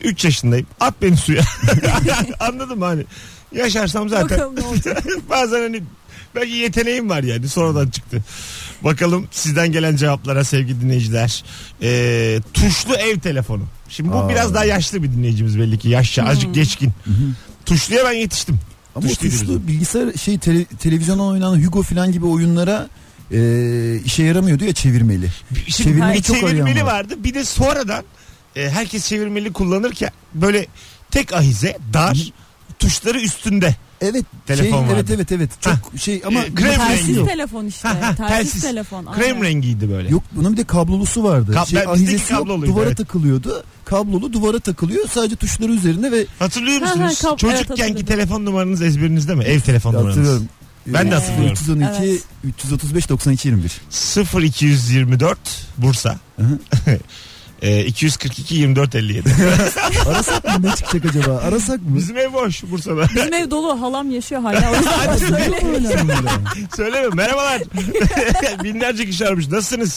3 0.00 0.24
yaşındayım. 0.24 0.66
At 0.80 0.94
beni 1.02 1.16
suya. 1.16 1.42
Anladın 2.40 2.78
mı 2.78 2.84
hani? 2.84 3.04
Yaşarsam 3.52 4.08
zaten. 4.08 4.30
Bakalım 4.38 4.56
ne 4.56 4.60
olacak. 4.66 5.04
Bazen 5.30 5.60
hani 5.60 5.82
belki 6.34 6.52
yeteneğim 6.52 7.10
var 7.10 7.22
yani 7.22 7.48
sonradan 7.48 7.88
çıktı. 7.90 8.22
Bakalım 8.84 9.28
sizden 9.30 9.72
gelen 9.72 9.96
cevaplara 9.96 10.44
sevgili 10.44 10.80
dinleyiciler. 10.80 11.44
Ee, 11.82 12.40
tuşlu 12.54 12.94
ev 12.94 13.18
telefonu. 13.20 13.62
Şimdi 13.88 14.12
bu 14.12 14.16
Aa. 14.16 14.28
biraz 14.28 14.54
daha 14.54 14.64
yaşlı 14.64 15.02
bir 15.02 15.12
dinleyicimiz 15.12 15.58
belli 15.58 15.78
ki. 15.78 15.88
Yaşça 15.88 16.24
azıcık 16.24 16.54
geçkin. 16.54 16.92
Tuşluya 17.66 18.04
ben 18.04 18.12
yetiştim. 18.12 18.58
Ama 18.94 19.08
tuşlu 19.08 19.24
bizim. 19.26 19.66
bilgisayar 19.66 20.12
şey 20.12 20.38
tele, 20.38 20.64
televizyonda 20.64 21.22
oynanan 21.22 21.62
Hugo 21.64 21.82
falan 21.82 22.12
gibi 22.12 22.26
oyunlara 22.26 22.88
e, 23.32 23.38
işe 24.04 24.22
yaramıyordu 24.22 24.64
ya 24.64 24.72
çevirmeli. 24.72 25.28
Şimdi 25.54 25.70
Çevirmeli 25.70 26.18
bir 26.18 26.22
çok 26.22 26.36
çevirmeli 26.40 26.84
var. 26.84 26.92
vardı. 26.92 27.14
Bir 27.18 27.34
de 27.34 27.44
sonradan 27.44 28.04
e, 28.56 28.70
herkes 28.70 29.08
çevirmeli 29.08 29.52
kullanırken 29.52 30.10
böyle 30.34 30.66
tek 31.10 31.32
ahize 31.32 31.78
dar 31.92 32.32
tuşları 32.78 33.20
üstünde. 33.20 33.76
Evet. 34.02 34.24
Telefon 34.46 34.64
şey, 34.70 34.72
vardı. 34.80 34.92
evet 34.94 35.10
evet 35.10 35.32
evet. 35.32 35.50
Çok 35.60 35.74
şey 35.96 36.22
ama 36.26 36.40
Ee, 36.40 36.54
krem 36.54 36.66
rengi. 36.70 36.78
Telsiz 36.88 37.16
yok. 37.16 37.28
telefon 37.28 37.66
işte. 37.66 37.88
Ha, 37.88 37.98
ha, 38.02 38.14
telsiz, 38.16 38.36
telsiz. 38.38 38.62
telefon. 38.62 39.04
Krem 39.04 39.34
aynen. 39.36 39.42
rengiydi 39.42 39.90
böyle. 39.90 40.08
Yok 40.08 40.22
bunun 40.32 40.52
bir 40.52 40.56
de 40.56 40.64
kablolusu 40.64 41.24
vardı. 41.24 41.52
Kab- 41.54 41.66
şey, 41.68 41.78
ahizesi 41.86 42.32
yok, 42.32 42.42
kabloluydu, 42.42 42.72
duvara 42.72 42.86
evet. 42.86 42.96
takılıyordu. 42.96 43.64
Kablolu 43.84 44.32
duvara 44.32 44.58
takılıyor. 44.58 45.08
Sadece 45.08 45.36
tuşları 45.36 45.72
üzerine 45.72 46.12
ve 46.12 46.26
Hatırlıyor 46.38 46.80
Ha, 46.82 46.90
ha, 46.90 46.94
musunuz? 46.96 47.20
kap- 47.22 47.44
evet, 47.78 48.06
telefon 48.06 48.44
numaranız 48.44 48.82
ezberinizde 48.82 49.34
mi? 49.34 49.44
Ev 49.44 49.60
telefon 49.60 49.90
numaranız. 49.92 50.16
hatırlıyorum. 50.16 50.48
Ben 50.86 51.10
de 51.10 51.14
Ee, 51.14 51.18
hatırlıyorum. 51.18 51.52
312 51.52 52.02
Evet. 52.02 52.22
335 52.44 53.08
92 53.08 53.48
21. 53.48 53.80
0224 54.42 55.38
Bursa. 55.78 56.16
E, 57.62 57.84
242 57.84 58.54
24 58.56 58.94
57. 58.94 59.30
Arasak 60.06 60.44
mı 60.58 60.66
ne 60.68 60.74
çıkacak 60.76 61.04
acaba? 61.16 61.36
Arasak 61.38 61.82
mı? 61.82 61.96
Bizim 61.96 62.16
ev 62.18 62.32
boş 62.32 62.62
Bursa'da. 62.62 63.08
Bizim 63.16 63.34
ev 63.34 63.50
dolu 63.50 63.80
halam 63.80 64.10
yaşıyor 64.10 64.40
hala. 64.42 64.70
O 64.72 64.74
yüzden 64.76 64.92
Hadi 65.06 65.18
söyle. 65.18 65.60
Söyleme 66.76 67.08
merhabalar. 67.14 67.62
Binlerce 68.64 69.06
kişi 69.06 69.26
aramış. 69.26 69.48
Nasılsınız? 69.48 69.92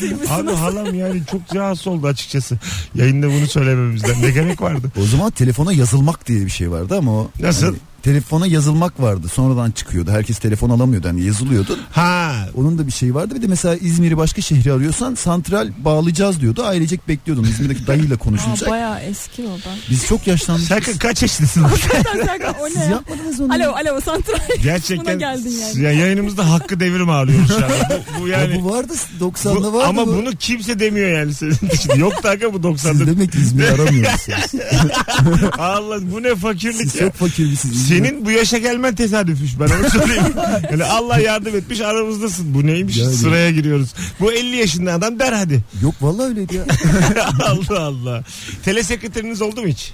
Zeynep'in. 0.00 0.26
Abi 0.30 0.52
halam 0.52 0.94
yani 0.94 1.22
çok 1.30 1.56
rahatsız 1.56 1.86
oldu 1.86 2.06
açıkçası. 2.06 2.58
Yayında 2.94 3.26
bunu 3.26 3.46
söylememizden. 3.46 4.22
Ne 4.22 4.30
gerek 4.30 4.62
vardı? 4.62 4.92
O 5.02 5.06
zaman 5.06 5.30
telefona 5.30 5.72
yazılmak 5.72 6.28
diye 6.28 6.44
bir 6.46 6.50
şey 6.50 6.70
vardı 6.70 6.94
ama 6.98 7.12
o 7.12 7.30
Nasıl? 7.40 7.66
hani 7.66 7.76
telefona 8.02 8.46
yazılmak 8.46 9.00
vardı. 9.00 9.28
Sonradan 9.28 9.70
çıkıyordu. 9.70 10.10
Herkes 10.10 10.38
telefon 10.38 10.70
alamıyordu. 10.70 11.08
Hani 11.08 11.22
yazılıyordu. 11.24 11.78
Ha 11.92 12.32
Onun 12.56 12.78
da 12.78 12.86
bir 12.86 12.92
şeyi 12.92 13.14
vardı. 13.14 13.34
Bir 13.34 13.42
de 13.42 13.46
mesela 13.46 13.76
İzmir'i 13.76 14.16
başka 14.16 14.42
şehri 14.42 14.72
arıyorsan 14.72 15.14
santral 15.14 15.68
bağlayacağız 15.84 16.40
diyordu. 16.40 16.62
Ailecek 16.64 17.08
bekliyordun. 17.08 17.44
İzmir'deki 17.44 17.86
dayıyla 17.86 18.14
Aa, 18.16 18.18
konuşulacak. 18.18 18.70
bayağı 18.70 19.00
eski 19.00 19.42
o 19.42 19.46
da. 19.58 19.74
Biz 19.90 20.06
çok 20.06 20.26
yaşlandık. 20.26 20.64
Serkan 20.66 20.94
kaç 20.96 21.22
yaşındasın? 21.22 21.62
Hakikaten 21.62 22.20
Serkan 22.26 22.54
o 22.62 22.66
Siz 22.66 22.76
ne 22.76 22.82
ya? 22.82 22.88
yapmadınız 22.90 23.40
onu. 23.40 23.52
Alo 23.52 23.72
alo 23.72 24.00
santral. 24.00 24.38
Gerçekten 24.62 25.04
Buna 25.06 25.14
geldin 25.14 25.54
yani. 25.62 25.80
ya 25.82 25.92
yayınımızda 25.92 26.50
hakkı 26.52 26.80
devrim 26.80 27.10
ağlıyoruz 27.10 27.48
şu 27.48 27.54
anda. 27.54 28.02
Bu, 28.18 28.22
bu 28.22 28.28
Ya 28.28 28.40
yani 28.40 28.62
bu 28.64 28.70
vardı 28.70 28.92
90'da 29.20 29.54
bu- 29.72 29.72
vardı. 29.72 29.86
ama 29.88 30.06
bu. 30.06 30.12
bunu 30.16 30.30
kimse 30.36 30.78
demiyor 30.80 31.18
yani 31.18 31.34
senin 31.34 31.56
dışında. 31.70 31.94
Yok 31.94 32.22
da 32.22 32.28
hakikaten 32.28 32.62
bu 32.62 32.78
Siz 32.78 32.86
90'da. 32.90 33.06
demek 33.06 33.32
ki 33.32 33.38
İzmir'i 33.38 33.68
aramıyorsunuz. 33.70 34.54
Allah 35.58 35.98
bu 36.12 36.22
ne 36.22 36.34
fakirlik 36.34 36.76
Siz 36.90 36.94
ya. 36.94 37.00
çok 37.00 37.14
fakir 37.14 37.46
misiniz? 37.50 37.76
İzmir- 37.76 37.87
Senin 37.88 38.24
bu 38.24 38.30
yaşa 38.30 38.58
gelmen 38.58 38.94
tesadüfmüş 38.94 39.60
ben 39.60 39.64
onu 39.80 39.90
söyleyeyim. 39.90 40.22
yani 40.70 40.84
Allah 40.84 41.18
yardım 41.18 41.56
etmiş 41.56 41.80
aramızdasın. 41.80 42.54
Bu 42.54 42.66
neymiş 42.66 42.96
Yani. 42.96 43.12
sıraya 43.12 43.50
giriyoruz. 43.50 43.94
Bu 44.20 44.32
50 44.32 44.56
yaşında 44.56 44.92
adam 44.92 45.18
der 45.18 45.32
hadi. 45.32 45.60
Yok 45.82 45.94
vallahi 46.00 46.26
öyleydi 46.28 46.56
ya. 46.56 46.64
Allah 47.46 47.80
Allah. 47.80 48.24
Telesekreteriniz 48.64 49.42
oldu 49.42 49.60
mu 49.62 49.66
hiç? 49.68 49.92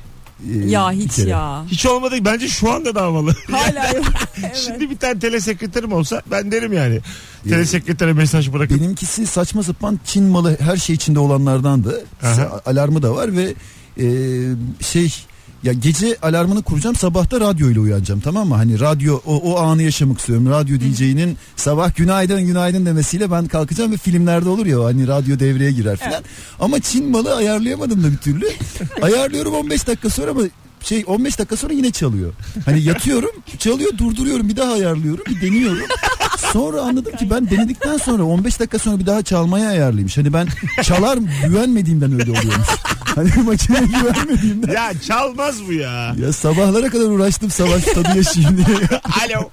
Ee, 0.50 0.68
Ya 0.68 0.92
hiç 0.92 1.18
ya. 1.18 1.64
Hiç 1.68 1.86
olmadı. 1.86 2.14
Bence 2.20 2.48
şu 2.48 2.72
anda 2.72 2.94
da 2.94 3.02
havalı. 3.02 3.34
Hala 3.50 3.88
yok. 3.96 4.04
Evet. 4.38 4.56
Şimdi 4.66 4.90
bir 4.90 4.96
tane 4.96 5.18
telesekreterim 5.18 5.92
olsa 5.92 6.22
ben 6.30 6.52
derim 6.52 6.72
yani. 6.72 7.00
Telesekretere 7.48 8.12
mesaj 8.12 8.52
bırakın. 8.52 8.80
Benimkisi 8.80 9.26
saçma 9.26 9.62
sapan 9.62 10.00
Çin 10.04 10.24
malı 10.24 10.56
her 10.60 10.76
şey 10.76 10.96
içinde 10.96 11.18
olanlardandı. 11.18 12.04
Aha. 12.22 12.60
Alarmı 12.66 13.02
da 13.02 13.14
var 13.14 13.36
ve 13.36 13.54
e, 13.98 14.06
şey 14.84 15.14
ya 15.64 15.72
gece 15.72 16.16
alarmını 16.22 16.62
kuracağım 16.62 16.96
sabahta 16.96 17.40
radyo 17.40 17.70
ile 17.70 17.80
uyanacağım 17.80 18.20
tamam 18.20 18.48
mı? 18.48 18.54
Hani 18.54 18.80
radyo 18.80 19.20
o, 19.26 19.36
o 19.36 19.58
anı 19.58 19.82
yaşamak 19.82 20.18
istiyorum. 20.18 20.50
Radyo 20.50 20.80
DJ'nin 20.80 21.36
sabah 21.56 21.96
günaydın 21.96 22.46
günaydın 22.46 22.86
demesiyle 22.86 23.30
ben 23.30 23.46
kalkacağım 23.46 23.92
ve 23.92 23.96
filmlerde 23.96 24.48
olur 24.48 24.66
ya 24.66 24.84
hani 24.84 25.08
radyo 25.08 25.38
devreye 25.38 25.72
girer 25.72 25.96
falan. 25.96 26.22
Ama 26.60 26.80
Çin 26.80 27.10
malı 27.10 27.34
ayarlayamadım 27.36 28.04
da 28.04 28.12
bir 28.12 28.16
türlü. 28.16 28.48
Ayarlıyorum 29.02 29.54
15 29.54 29.86
dakika 29.86 30.10
sonra 30.10 30.30
ama 30.30 30.42
şey 30.80 31.04
15 31.06 31.38
dakika 31.38 31.56
sonra 31.56 31.72
yine 31.72 31.90
çalıyor. 31.90 32.32
Hani 32.64 32.82
yatıyorum 32.82 33.30
çalıyor 33.58 33.98
durduruyorum 33.98 34.48
bir 34.48 34.56
daha 34.56 34.72
ayarlıyorum 34.72 35.24
bir 35.28 35.40
deniyorum. 35.40 35.86
Sonra 36.52 36.80
anladım 36.80 37.16
ki 37.16 37.30
ben 37.30 37.50
denedikten 37.50 37.96
sonra 37.96 38.24
15 38.24 38.60
dakika 38.60 38.78
sonra 38.78 38.98
bir 38.98 39.06
daha 39.06 39.22
çalmaya 39.22 39.68
ayarlıymış. 39.68 40.18
Hani 40.18 40.32
ben 40.32 40.48
çalar 40.82 41.18
güvenmediğimden 41.46 42.12
öyle 42.12 42.30
oluyormuş. 42.30 42.68
Hani 43.14 43.30
makineye 43.46 43.82
güvenmediğimden. 43.86 44.72
Ya 44.72 44.92
çalmaz 45.08 45.66
bu 45.68 45.72
ya. 45.72 46.14
Ya 46.18 46.32
sabahlara 46.32 46.88
kadar 46.88 47.04
uğraştım 47.04 47.50
savaş 47.50 47.84
tadı 47.84 48.16
yaşayayım 48.16 48.56
diye. 48.66 48.76
Alo. 49.36 49.50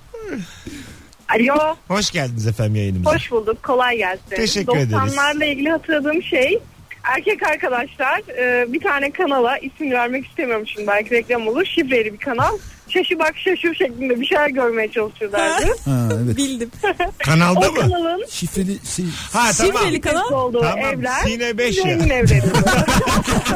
Alo, 1.29 1.75
Hoş 1.87 2.11
geldiniz 2.11 2.47
efendim 2.47 2.75
yayınımıza. 2.75 3.15
hoş 3.15 3.31
bulduk. 3.31 3.63
Kolay 3.63 3.97
gelsin. 3.97 4.23
Teşekkür 4.29 4.77
ederiz. 4.77 4.93
90'larla 4.93 5.45
ilgili 5.45 5.69
hatırladığım 5.69 6.23
şey 6.23 6.59
erkek 7.03 7.43
arkadaşlar 7.43 8.19
e, 8.37 8.73
bir 8.73 8.79
tane 8.79 9.11
kanala 9.11 9.57
isim 9.57 9.91
vermek 9.91 10.27
istemiyorum 10.27 10.67
şimdi 10.67 10.87
belki 10.87 11.11
reklam 11.11 11.47
olur. 11.47 11.65
Şifreli 11.65 12.13
bir 12.13 12.17
kanal. 12.17 12.57
Şaşı 12.93 13.19
bak 13.19 13.33
şaşı 13.37 13.75
şeklinde 13.75 14.21
bir 14.21 14.25
şeyler 14.25 14.49
görmeye 14.49 14.91
çalışıyorlardı. 14.91 15.65
Ha 15.85 16.09
evet. 16.25 16.37
Bildim. 16.37 16.71
Kanalda 17.17 17.69
o 17.69 17.71
mı? 17.71 17.79
kanalın 17.79 18.25
Şifreli 18.29 18.77
şey 18.95 19.05
Ha 19.33 19.51
tamam. 19.57 19.73
Şifreli 19.81 20.01
kanal. 20.01 20.31
olduğu 20.31 20.61
Tamam, 20.61 20.79
evler 20.79 21.23
Sine 21.25 21.57
beş 21.57 21.77
ya. 21.77 21.83
zengin 21.83 22.09
evleri. 22.09 22.43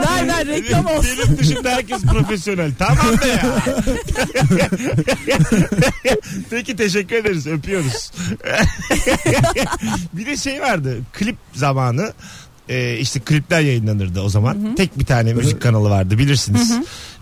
Ver 0.06 0.28
ver 0.28 0.48
reklam 0.48 0.86
olsun. 0.86 1.18
Benim 1.26 1.38
dışında 1.38 1.70
herkes 1.70 2.02
profesyonel. 2.02 2.72
Tamam 2.80 3.18
da 3.22 3.28
ya. 3.28 3.46
Peki 6.50 6.76
teşekkür 6.76 7.16
ederiz. 7.16 7.48
Öpüyoruz. 7.48 8.12
bir 10.14 10.26
de 10.26 10.38
şey 10.38 10.62
vardı. 10.62 10.98
Klip 11.14 11.36
zamanı. 11.54 12.14
Ee, 12.70 12.98
işte 12.98 13.20
klipler 13.20 13.62
yayınlanırdı 13.62 14.22
o 14.22 14.30
zaman. 14.30 14.76
Tek 14.76 15.00
bir 15.00 15.06
tane 15.06 15.34
müzik 15.34 15.62
kanalı 15.62 15.90
vardı 15.90 16.18
bilirsiniz. 16.18 16.74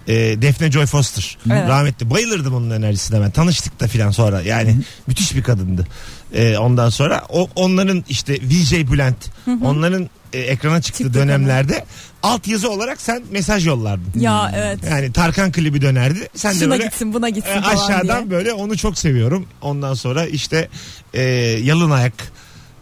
Ee, 0.07 0.13
Defne 0.41 0.71
Joy 0.71 0.85
Foster. 0.85 1.37
Evet. 1.51 1.69
Rahmetli. 1.69 2.09
Bayılırdım 2.09 2.55
onun 2.55 2.69
enerjisine 2.69 3.21
ben. 3.21 3.31
Tanıştık 3.31 3.79
da 3.79 3.87
filan 3.87 4.11
sonra. 4.11 4.41
Yani 4.41 4.77
müthiş 5.07 5.35
bir 5.35 5.43
kadındı. 5.43 5.87
Ee, 6.33 6.57
ondan 6.57 6.89
sonra 6.89 7.23
o 7.29 7.49
onların 7.55 8.03
işte 8.09 8.33
VJ 8.33 8.73
Bülent 8.73 9.29
onların 9.61 10.09
e, 10.33 10.39
ekrana 10.39 10.81
çıktığı 10.81 11.03
Çıktı 11.03 11.19
dönemlerde 11.19 11.85
alt 12.23 12.47
yazı 12.47 12.69
olarak 12.71 13.01
sen 13.01 13.23
mesaj 13.31 13.67
yollardın. 13.67 14.19
Ya 14.19 14.51
evet. 14.55 14.79
Yani 14.89 15.11
Tarkan 15.11 15.51
klibi 15.51 15.81
dönerdi. 15.81 16.29
Sen 16.35 16.55
de 16.55 16.59
Şuna 16.59 16.71
böyle 16.71 16.83
gitsin 16.83 17.13
buna 17.13 17.29
gitsin 17.29 17.51
e, 17.51 17.61
falan 17.61 17.75
aşağıdan 17.75 18.19
diye. 18.19 18.31
böyle 18.31 18.53
onu 18.53 18.77
çok 18.77 18.97
seviyorum. 18.97 19.45
Ondan 19.61 19.93
sonra 19.93 20.25
işte 20.25 20.69
e, 21.13 21.21
yalın 21.63 21.91
ayak 21.91 22.13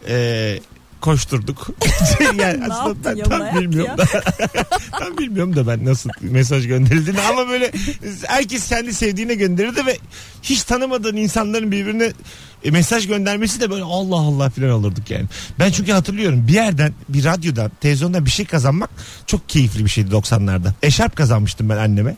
e, 0.07 0.59
koşturduk. 1.01 1.67
yani 2.21 2.59
Ne 2.59 2.73
aslında 2.73 3.09
yalın 3.09 3.29
tam 3.29 3.41
ayak 3.41 3.61
bilmiyorum 3.61 3.97
da. 3.97 4.05
tam 4.99 5.17
bilmiyorum 5.17 5.55
da 5.55 5.67
ben 5.67 5.85
nasıl 5.85 6.09
mesaj 6.21 6.67
gönderildiğini 6.67 7.21
ama 7.21 7.49
böyle 7.49 7.71
herkes 8.27 8.69
kendi 8.69 8.93
sevdiğine 8.93 9.33
gönderirdi 9.33 9.85
ve 9.85 9.97
hiç 10.43 10.63
tanımadığın 10.63 11.15
insanların 11.15 11.71
birbirine 11.71 12.11
E, 12.63 12.71
mesaj 12.71 13.07
göndermesi 13.07 13.61
de 13.61 13.69
böyle 13.69 13.83
Allah 13.83 14.15
Allah 14.15 14.49
falan 14.49 14.69
olurduk 14.69 15.09
yani. 15.09 15.25
Ben 15.59 15.71
çünkü 15.71 15.91
hatırlıyorum 15.91 16.47
bir 16.47 16.53
yerden 16.53 16.93
bir 17.09 17.23
radyodan 17.23 17.71
televizyondan 17.81 18.25
bir 18.25 18.31
şey 18.31 18.45
kazanmak 18.45 18.89
çok 19.25 19.49
keyifli 19.49 19.85
bir 19.85 19.89
şeydi 19.89 20.11
90'larda. 20.11 20.71
Eşarp 20.83 21.15
kazanmıştım 21.15 21.69
ben 21.69 21.77
anneme. 21.77 22.15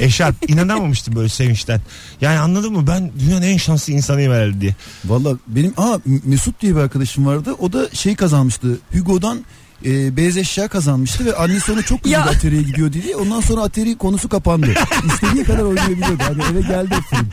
Eşarp 0.00 0.34
inanamamıştım 0.50 1.16
böyle 1.16 1.28
sevinçten. 1.28 1.80
Yani 2.20 2.38
anladın 2.38 2.72
mı 2.72 2.86
ben 2.86 3.12
dünyanın 3.20 3.42
en 3.42 3.56
şanslı 3.56 3.92
insanıyım 3.92 4.32
herhalde 4.32 4.60
diye. 4.60 4.74
Valla 5.04 5.36
benim 5.46 5.72
aa 5.76 5.98
Mesut 6.24 6.60
diye 6.60 6.76
bir 6.76 6.80
arkadaşım 6.80 7.26
vardı. 7.26 7.54
O 7.58 7.72
da 7.72 7.90
şey 7.90 8.16
kazanmıştı. 8.16 8.78
Hugo'dan 8.92 9.44
e, 9.86 10.16
beyaz 10.16 10.36
eşya 10.36 10.68
kazanmıştı 10.68 11.24
ve 11.24 11.36
annesi 11.36 11.72
ona 11.72 11.82
çok 11.82 12.02
kızdı. 12.02 12.16
Atari'ye 12.18 12.62
gidiyor 12.62 12.92
diye. 12.92 13.16
Ondan 13.16 13.40
sonra 13.40 13.60
Atari 13.62 13.96
konusu 13.98 14.28
kapandı. 14.28 14.74
İstediği 15.06 15.44
kadar 15.44 15.62
oynayabiliyordu. 15.62 16.22
Hani 16.26 16.42
eve 16.52 16.60
geldi 16.60 16.94
film. 17.10 17.28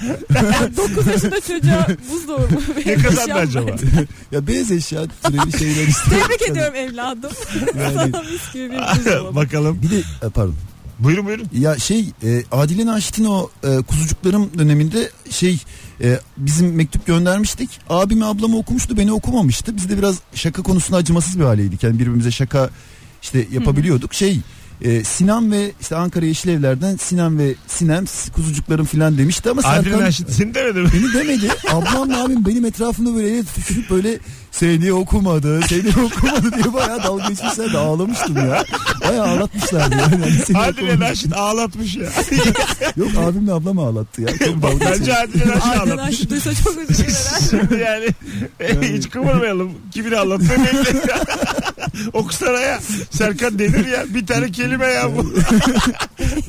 9 0.78 1.08
yaşında 1.08 1.42
çocuğa 1.42 1.88
buzdolabı. 2.12 2.48
Ne 2.86 2.96
kazandı 2.96 3.34
acaba? 3.34 3.72
Ya 4.32 4.48
beyaz 4.48 4.72
eşya 4.72 5.02
türevi 5.24 5.58
şeyler 5.58 5.88
işte. 5.88 6.10
Tebrik 6.10 6.42
ediyorum 6.42 6.76
evladım. 6.76 7.32
Yani- 7.80 8.12
Sana 8.12 8.22
mis 8.24 8.54
gibi 8.54 8.70
bir 8.72 8.80
buzdolabı. 9.00 9.36
Bakalım. 9.36 9.80
Bir 9.82 9.90
de 9.90 9.98
e, 10.00 10.30
pardon. 10.34 10.56
Buyurun 11.00 11.26
buyurun. 11.26 11.48
Ya 11.58 11.80
şey 11.80 12.12
e, 12.24 12.44
Adile 12.52 12.86
Naşit'in 12.86 13.26
o 13.26 13.50
e, 13.64 13.82
kuzucuklarım 13.82 14.50
döneminde 14.58 15.10
şey 15.30 15.62
e, 16.02 16.20
bizim 16.38 16.76
mektup 16.76 17.06
göndermiştik. 17.06 17.70
Abimi 17.90 18.26
ablamı 18.26 18.58
okumuştu 18.58 18.98
beni 18.98 19.12
okumamıştı. 19.12 19.78
Biz 19.78 19.90
de 19.90 19.98
biraz 19.98 20.20
şaka 20.34 20.64
konusunda 20.64 20.98
acımasız 20.98 21.40
bir 21.40 21.44
haleydik. 21.44 21.84
Yani 21.84 22.00
birbirimize 22.00 22.32
şaka 22.32 22.70
işte 23.22 23.48
yapabiliyorduk. 23.52 24.14
Şey 24.14 24.40
e, 24.82 25.04
Sinan 25.04 25.52
ve 25.52 25.72
işte 25.82 25.96
Ankara 25.96 26.26
Yeşil 26.26 26.50
Evler'den 26.50 26.96
Sinan 26.96 27.40
ve 27.40 27.56
Sinem 27.68 28.06
kuzucuklarım 28.36 28.86
filan 28.86 29.18
demişti 29.18 29.50
ama 29.50 29.62
Adile 29.66 29.84
Serkan 29.84 30.06
Naşit 30.06 30.30
seni 30.30 30.54
demedi 30.54 30.80
mi? 30.80 30.90
beni 30.94 31.14
demedi. 31.14 31.50
Ablamla 31.72 32.24
abim 32.24 32.46
benim 32.46 32.66
etrafımda 32.66 33.16
böyle 33.16 33.38
el 33.38 33.46
tutuşup 33.46 33.90
böyle 33.90 34.20
seni 34.52 34.94
okumadı, 34.94 35.62
seni 35.70 35.90
okumadı 36.06 36.52
diye 36.52 36.74
bayağı 36.74 37.04
dalga 37.04 37.28
geçmişler 37.30 37.74
de 37.74 37.78
ağlamıştım 37.78 38.38
ya. 38.38 38.64
Bayağı 39.02 39.28
ağlatmışlardı 39.28 39.96
yani. 39.96 40.16
Hani 40.16 40.32
seni 40.46 40.58
Adile 40.58 40.82
okumadı. 40.82 41.00
Naşit 41.00 41.34
ağlatmış 41.34 41.96
ya. 41.96 42.04
Yok 42.98 43.10
abimle 43.18 43.52
ablam 43.54 43.80
ağlattı 43.80 44.22
ya. 44.22 44.28
Çok 44.28 44.62
dalga 44.62 44.86
Bence. 44.86 45.18
Adile 45.18 45.48
Naşit 45.48 45.64
ağlatmış. 45.66 45.92
Arkadaş 45.92 46.30
duysa 46.30 46.54
çok 46.64 46.90
üzülür 46.90 47.10
herhalde. 47.10 47.50
Şimdi 47.50 47.82
yani 47.82 48.08
e, 48.60 48.94
hiç 48.98 49.10
kıvırmayalım. 49.10 49.72
Kimin 49.92 50.12
anlattı 50.12 50.50
belli. 50.50 51.02
Okusana 52.14 52.60
ya. 52.60 52.80
Serkan 53.12 53.60
denir 53.60 53.86
ya. 53.86 54.06
Bir 54.14 54.26
tane 54.28 54.52
kelime 54.52 54.86
ya 54.86 55.18
bu. 55.18 55.34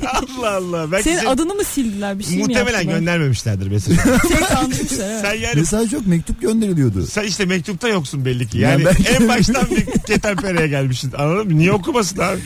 Allah 0.06 0.50
Allah. 0.56 0.92
Belki 0.92 1.04
Senin 1.04 1.18
sen- 1.18 1.26
adını 1.26 1.54
mı 1.54 1.64
sildiler 1.64 2.18
bir 2.18 2.24
şey 2.24 2.36
mi 2.36 2.38
muhtemelen 2.42 2.72
yaptılar? 2.78 2.98
göndermemişlerdir 2.98 3.68
mesela. 3.68 4.02
Seni 4.28 4.40
kandırmışlar 4.40 5.08
evet. 5.10 5.20
sen 5.22 5.34
yani 5.34 5.54
Mesaj 5.56 5.92
yok 5.92 6.06
mektup 6.06 6.40
gönderiliyordu. 6.40 7.06
sen 7.06 7.24
işte 7.24 7.44
mektupta 7.44 7.88
yoksun 7.88 8.24
belli 8.24 8.48
ki. 8.48 8.58
Yani 8.58 8.82
Ya 8.82 8.90
ben- 8.98 9.14
en 9.22 9.28
baştan 9.28 9.66
bir 9.70 9.86
ketenpereye 10.06 10.68
gelmişsin. 10.68 11.12
Anladın 11.18 11.46
mı? 11.52 11.58
Niye 11.58 11.72
okumasın 11.72 12.18
abi? 12.18 12.40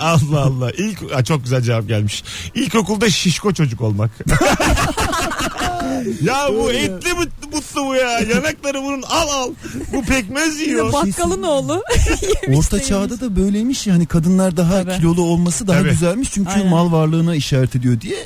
Allah 0.00 0.40
Allah. 0.40 0.70
İlk 0.70 0.98
Aa, 1.14 1.24
çok 1.24 1.42
güzel 1.44 1.62
cevap 1.62 1.88
gelmiş. 1.88 2.24
İlkokulda 2.54 3.10
şişko 3.10 3.52
çocuk 3.52 3.80
olmak. 3.80 4.10
ya 6.22 6.48
bu 6.58 6.72
etli 6.72 7.12
mutlu, 7.14 7.48
mutlu 7.52 7.86
bu 7.86 7.94
ya. 7.94 8.10
Yanakları 8.20 8.82
bunun 8.82 9.02
al 9.02 9.28
al. 9.28 9.50
Bu 9.92 10.02
pekmez 10.02 10.60
yiyor. 10.60 10.92
bakkalın 10.92 11.42
oğlu. 11.42 11.82
Orta 12.56 12.82
çağda 12.82 13.20
da 13.20 13.36
böyleymiş 13.36 13.86
ya 13.86 13.94
hani 13.94 14.06
kadınlar 14.06 14.56
daha 14.56 14.82
Tabii. 14.82 14.96
kilolu 14.96 15.22
olması 15.22 15.66
daha 15.66 15.78
Tabii. 15.78 15.90
güzelmiş 15.90 16.30
çünkü 16.32 16.50
Aynen. 16.50 16.68
mal 16.68 16.92
varlığına 16.92 17.34
işaret 17.34 17.76
ediyor 17.76 18.00
diye. 18.00 18.16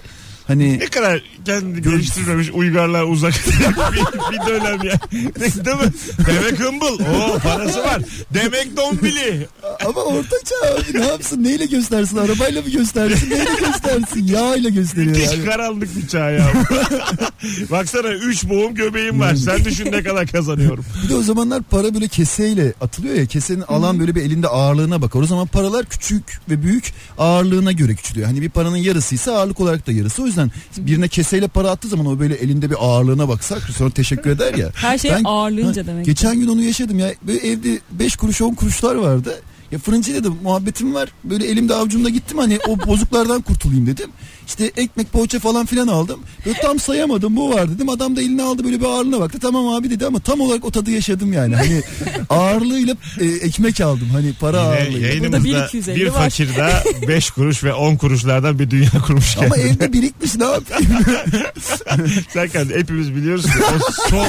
Hani 0.47 0.79
Ne 0.79 0.87
kadar 0.87 1.23
kendini 1.45 1.83
geliştirmemiş 1.83 2.50
uygarlar 2.55 3.03
uzak 3.03 3.33
bir, 3.93 4.33
bir 4.33 4.47
dönem 4.47 4.83
ya. 4.85 5.00
Değil 5.12 5.76
mi? 5.76 5.93
Demek 6.26 6.61
hımbıl. 6.61 6.99
Oo 7.05 7.38
parası 7.38 7.79
var. 7.83 8.03
Demek 8.35 8.76
dombili. 8.76 9.47
ama 9.87 10.00
orta 10.00 10.37
çağ 10.45 10.75
abi 10.75 11.00
ne 11.00 11.07
yapsın 11.07 11.45
neyle 11.45 11.67
göstersin 11.67 12.17
arabayla 12.17 12.62
mı 12.62 12.69
göstersin 12.71 13.31
neyle 13.31 13.50
göstersin 13.67 14.26
yağıyla 14.26 14.71
gösteriyor 14.71 15.17
Müthiş 15.17 15.33
yani. 15.33 15.45
karanlık 15.45 15.97
bir 15.97 16.09
çağ 16.09 16.31
ya. 16.31 16.47
Baksana 17.71 18.09
3 18.09 18.49
boğum 18.49 18.75
göbeğim 18.75 19.21
var. 19.21 19.35
Sen 19.35 19.65
düşün 19.65 19.93
ne 19.93 20.03
kadar 20.03 20.26
kazanıyorum. 20.26 20.85
Bir 21.05 21.09
de 21.09 21.15
o 21.15 21.23
zamanlar 21.23 21.62
para 21.62 21.95
böyle 21.95 22.09
keseyle 22.09 22.73
atılıyor 22.81 23.15
ya 23.15 23.26
kesenin 23.26 23.61
alan 23.61 24.00
böyle 24.00 24.15
bir 24.15 24.23
elinde 24.23 24.49
ağırlığına 24.49 25.03
bakar. 25.03 25.21
O 25.21 25.26
zaman 25.26 25.47
paralar 25.47 25.87
küçük 25.87 26.41
ve 26.50 26.62
büyük 26.62 26.93
ağırlığına 27.19 27.73
göre 27.73 27.95
küçülüyor. 27.95 28.26
Hani 28.26 28.43
bir 28.43 28.50
paranın 28.50 28.76
yarısıysa 28.76 29.33
ağırlık 29.33 29.61
olarak 29.61 29.87
da 29.87 29.93
yarısı. 29.93 30.23
O 30.23 30.26
yüzden 30.26 30.36
birine 30.76 31.09
keseyle 31.09 31.49
para 31.49 31.71
attığı 31.71 31.88
zaman 31.88 32.07
o 32.07 32.19
böyle 32.19 32.35
elinde 32.35 32.71
bir 32.71 32.76
ağırlığına 32.81 33.28
baksak 33.28 33.62
sonra 33.62 33.90
teşekkür 33.90 34.31
eder 34.31 34.55
ya. 34.55 34.71
Her 34.75 34.99
şey 34.99 35.11
Ben- 35.11 35.25
ağırlığınca 35.25 35.83
Ha, 35.83 35.87
demek. 35.87 36.07
Geçen 36.07 36.40
gün 36.40 36.49
onu 36.49 36.62
yaşadım 36.62 36.99
ya. 36.99 37.12
Böyle 37.23 37.38
evde 37.49 37.78
5 37.90 38.16
kuruş 38.16 38.43
10 38.43 38.55
kuruşlar 38.55 38.95
vardı. 38.95 39.40
Ya 39.73 39.78
fırıncıyla 39.78 40.25
da 40.25 40.28
muhabbetim 40.42 40.94
var. 40.94 41.08
Böyle 41.25 41.46
elimde 41.46 41.75
avucumda 41.75 42.08
gittim 42.08 42.38
hani 42.38 42.58
o 42.68 42.87
bozuklardan 42.87 43.42
kurtulayım 43.42 43.87
dedim. 43.87 44.11
İşte 44.46 44.73
ekmek 44.76 45.12
poğaça 45.12 45.38
falan 45.38 45.66
filan 45.66 45.88
aldım. 45.88 46.20
Böyle 46.46 46.58
tam 46.61 46.78
sayamadım 46.80 47.37
bu 47.37 47.50
var 47.54 47.70
dedim. 47.70 47.88
Adam 47.88 48.16
da 48.16 48.20
eline 48.23 48.42
aldı 48.42 48.64
böyle 48.64 48.80
bir 48.80 48.85
ağırlığına 48.85 49.20
baktı. 49.20 49.38
Tamam 49.42 49.68
abi 49.68 49.91
dedi 49.91 50.06
ama 50.06 50.21
tam 50.21 50.41
olarak 50.41 50.64
o 50.64 50.71
tadı 50.71 50.91
yaşadım 50.91 51.32
yani. 51.32 51.56
Hani 51.56 51.82
ağırlığıyla 52.30 52.97
e, 53.21 53.25
ekmek 53.25 53.80
aldım. 53.80 54.08
Hani 54.12 54.32
para 54.41 54.56
Yine 54.62 54.69
ağırlığıyla. 54.69 55.08
yayınımızda 55.08 55.45
Burada 55.45 55.67
1.250 55.67 55.97
bir 55.97 56.06
var. 56.08 56.12
fakir 56.25 56.49
daha 56.58 56.82
5 57.08 57.30
kuruş 57.30 57.64
ve 57.64 57.73
10 57.75 57.97
kuruşlardan 57.97 58.58
bir 58.58 58.71
dünya 58.71 58.91
kurmuş. 59.06 59.36
Ama 59.38 59.49
kendine. 59.49 59.71
evde 59.71 59.93
birikmiş 59.93 60.34
ne 60.36 60.45
yapayım? 60.45 60.91
Serkan 62.32 62.64
hepimiz 62.69 63.14
biliyoruz 63.17 63.45
ki 63.47 63.52
o 63.76 63.93
son 64.10 64.26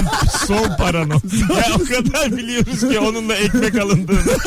son 0.48 0.76
paran 0.78 1.10
o. 1.10 1.14
Ya 1.58 1.66
o 1.76 1.84
kadar 1.84 2.38
biliyoruz 2.38 2.80
ki 2.80 3.00
onunla 3.00 3.36
ekmek 3.36 3.76
alındığını. 3.76 4.38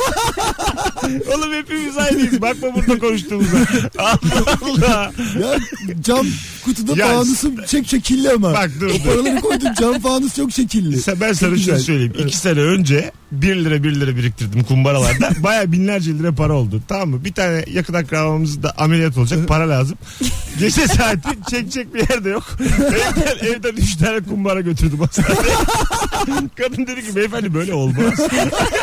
Oğlum 1.34 1.52
hepimiz 1.52 1.98
aynıyız. 1.98 2.42
Bakma 2.42 2.74
burada 2.74 2.98
konuştuğumuza. 2.98 3.56
Allah 3.98 4.58
Allah. 4.62 5.12
ya 5.40 5.58
cam 6.00 6.26
kutuda 6.64 6.92
Ya- 6.96 7.06
fanusum 7.06 7.64
çek 7.66 7.88
şekilli 7.88 8.30
ama. 8.30 8.52
Bak 8.52 8.70
dur 8.80 8.86
o 8.86 8.98
paraları 9.04 9.40
koydum 9.40 9.68
cam 9.80 10.00
fanus 10.00 10.36
çok 10.36 10.52
şekilli. 10.52 11.02
Sen, 11.02 11.20
ben 11.20 11.32
sana 11.32 11.56
şunu 11.58 11.78
söyleyeyim. 11.78 12.12
İki 12.18 12.36
sene 12.36 12.60
önce 12.60 13.12
1 13.32 13.56
lira 13.56 13.82
1 13.82 13.94
lira 14.00 14.16
biriktirdim 14.16 14.64
kumbaralarda. 14.64 15.30
Baya 15.42 15.72
binlerce 15.72 16.18
lira 16.18 16.32
para 16.32 16.54
oldu. 16.54 16.82
Tamam 16.88 17.08
mı? 17.10 17.24
Bir 17.24 17.32
tane 17.32 17.64
yakın 17.72 17.94
akrabamız 17.94 18.62
da 18.62 18.74
ameliyat 18.78 19.18
olacak. 19.18 19.48
Para 19.48 19.68
lazım. 19.68 19.98
Gece 20.58 20.88
saati 20.88 21.28
çekecek 21.50 21.94
bir 21.94 22.10
yerde 22.10 22.28
yok. 22.28 22.44
Evden, 22.78 23.46
evden 23.48 23.76
3 23.76 23.96
tane 23.96 24.20
kumbara 24.20 24.60
götürdüm 24.60 24.98
hastaneye. 25.00 25.34
Kadın 26.56 26.86
dedi 26.86 27.06
ki 27.06 27.16
beyefendi 27.16 27.54
böyle 27.54 27.74
olmaz. 27.74 28.20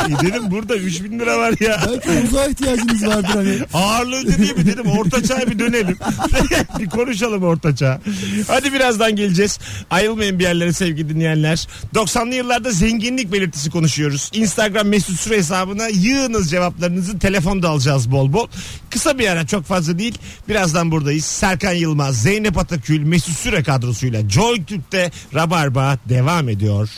E 0.08 0.26
dedim 0.26 0.50
burada 0.50 0.76
3000 0.76 1.18
lira 1.18 1.38
var 1.38 1.54
ya. 1.60 1.80
Belki 1.88 2.26
uzağa 2.26 2.46
ihtiyacınız 2.46 3.06
vardır 3.06 3.28
hani. 3.28 3.58
Ağırlığı 3.74 4.38
değil 4.38 4.56
mi 4.56 4.66
dedim 4.66 4.86
orta 4.86 5.22
çağa 5.22 5.50
bir 5.50 5.58
dönelim. 5.58 5.96
bir 6.78 6.86
konuşalım 6.90 7.42
orta 7.42 7.67
çağa. 7.76 8.00
Hadi 8.48 8.72
birazdan 8.72 9.16
geleceğiz. 9.16 9.58
Ayrılmayın 9.90 10.38
bir 10.38 10.44
yerlere 10.44 10.72
sevgili 10.72 11.08
dinleyenler. 11.08 11.68
90'lı 11.94 12.34
yıllarda 12.34 12.70
zenginlik 12.70 13.32
belirtisi 13.32 13.70
konuşuyoruz. 13.70 14.30
Instagram 14.34 14.88
mesut 14.88 15.20
süre 15.20 15.36
hesabına 15.36 15.88
yığınız 15.88 16.50
cevaplarınızı 16.50 17.18
telefonda 17.18 17.68
alacağız 17.68 18.10
bol 18.10 18.32
bol. 18.32 18.46
Kısa 18.90 19.18
bir 19.18 19.28
ara 19.28 19.46
çok 19.46 19.64
fazla 19.64 19.98
değil. 19.98 20.18
Birazdan 20.48 20.90
buradayız. 20.90 21.24
Serkan 21.24 21.72
Yılmaz, 21.72 22.22
Zeynep 22.22 22.58
Atakül, 22.58 23.02
Mesut 23.02 23.36
Süre 23.36 23.62
kadrosuyla 23.62 24.28
Joy 24.28 24.64
Türk'te 24.64 25.10
Rabarba 25.34 25.98
devam 26.08 26.48
ediyor. 26.48 26.88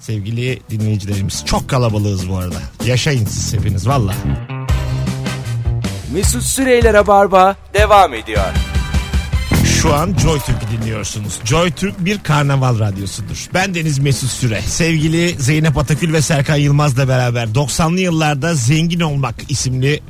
Sevgili 0.00 0.60
dinleyicilerimiz 0.70 1.44
çok 1.44 1.68
kalabalığız 1.68 2.28
bu 2.28 2.36
arada. 2.36 2.58
Yaşayın 2.86 3.26
siz 3.26 3.54
hepiniz 3.54 3.88
valla. 3.88 4.14
Mesut 6.12 6.42
Süreyler'e 6.42 7.06
barba 7.06 7.56
devam 7.74 8.14
ediyor. 8.14 8.71
Şu 9.82 9.94
an 9.94 10.14
Joy 10.22 10.38
Türk'ü 10.40 10.76
dinliyorsunuz. 10.76 11.40
Joy 11.44 11.70
Türk 11.70 12.04
bir 12.04 12.18
karnaval 12.18 12.78
radyosudur. 12.78 13.48
Ben 13.54 13.74
Deniz 13.74 13.98
Mesut 13.98 14.30
Süre. 14.30 14.62
Sevgili 14.62 15.34
Zeynep 15.38 15.78
Atakül 15.78 16.12
ve 16.12 16.22
Serkan 16.22 16.56
Yılmaz'la 16.56 17.08
beraber 17.08 17.46
90'lı 17.46 18.00
yıllarda 18.00 18.54
zengin 18.54 19.00
olmak 19.00 19.34
isimli 19.48 20.00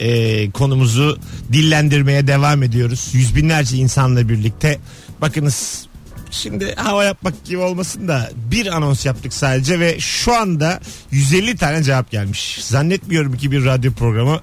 e, 0.00 0.50
konumuzu 0.50 1.18
dillendirmeye 1.52 2.26
devam 2.26 2.62
ediyoruz. 2.62 3.10
Yüz 3.12 3.36
binlerce 3.36 3.76
insanla 3.76 4.28
birlikte. 4.28 4.78
Bakınız 5.20 5.86
şimdi 6.30 6.74
hava 6.74 7.04
yapmak 7.04 7.44
gibi 7.44 7.58
olmasın 7.58 8.08
da 8.08 8.30
bir 8.50 8.66
anons 8.66 9.06
yaptık 9.06 9.34
sadece 9.34 9.80
ve 9.80 10.00
şu 10.00 10.34
anda 10.34 10.80
150 11.10 11.56
tane 11.56 11.82
cevap 11.82 12.10
gelmiş. 12.10 12.58
Zannetmiyorum 12.64 13.36
ki 13.36 13.50
bir 13.50 13.64
radyo 13.64 13.92
programı 13.92 14.40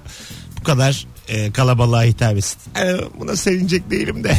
bu 0.60 0.62
kadar 0.62 1.06
e, 1.28 1.52
kalabalığa 1.52 2.02
hitap 2.02 2.36
etsin. 2.36 2.58
E, 2.76 2.96
buna 3.20 3.36
sevinecek 3.36 3.90
değilim 3.90 4.24
de. 4.24 4.36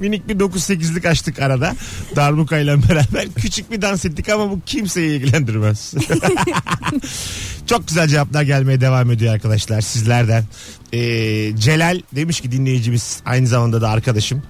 Minik 0.00 0.28
bir 0.28 0.38
9-8'lik 0.38 1.06
açtık 1.06 1.38
arada. 1.38 1.74
Darbukayla 2.16 2.82
beraber. 2.88 3.26
Küçük 3.36 3.70
bir 3.70 3.82
dans 3.82 4.04
ettik 4.04 4.28
ama 4.28 4.50
bu 4.50 4.60
kimseyi 4.66 5.20
ilgilendirmez. 5.20 5.94
Çok 7.66 7.88
güzel 7.88 8.08
cevaplar 8.08 8.42
gelmeye 8.42 8.80
devam 8.80 9.10
ediyor 9.10 9.34
arkadaşlar 9.34 9.80
sizlerden. 9.80 10.44
Ee, 10.92 11.56
Celal 11.56 12.00
demiş 12.12 12.40
ki 12.40 12.52
dinleyicimiz 12.52 13.20
aynı 13.24 13.46
zamanda 13.46 13.80
da 13.80 13.88
arkadaşım. 13.88 14.42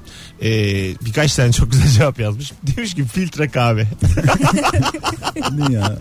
Ee, 0.42 0.48
birkaç 1.04 1.34
tane 1.34 1.52
çok 1.52 1.72
güzel 1.72 1.88
cevap 1.88 2.20
yazmış. 2.20 2.52
Demiş 2.76 2.94
ki 2.94 3.04
filtre 3.04 3.48
kahve. 3.48 3.86
Ne 5.52 5.74
ya? 5.74 5.80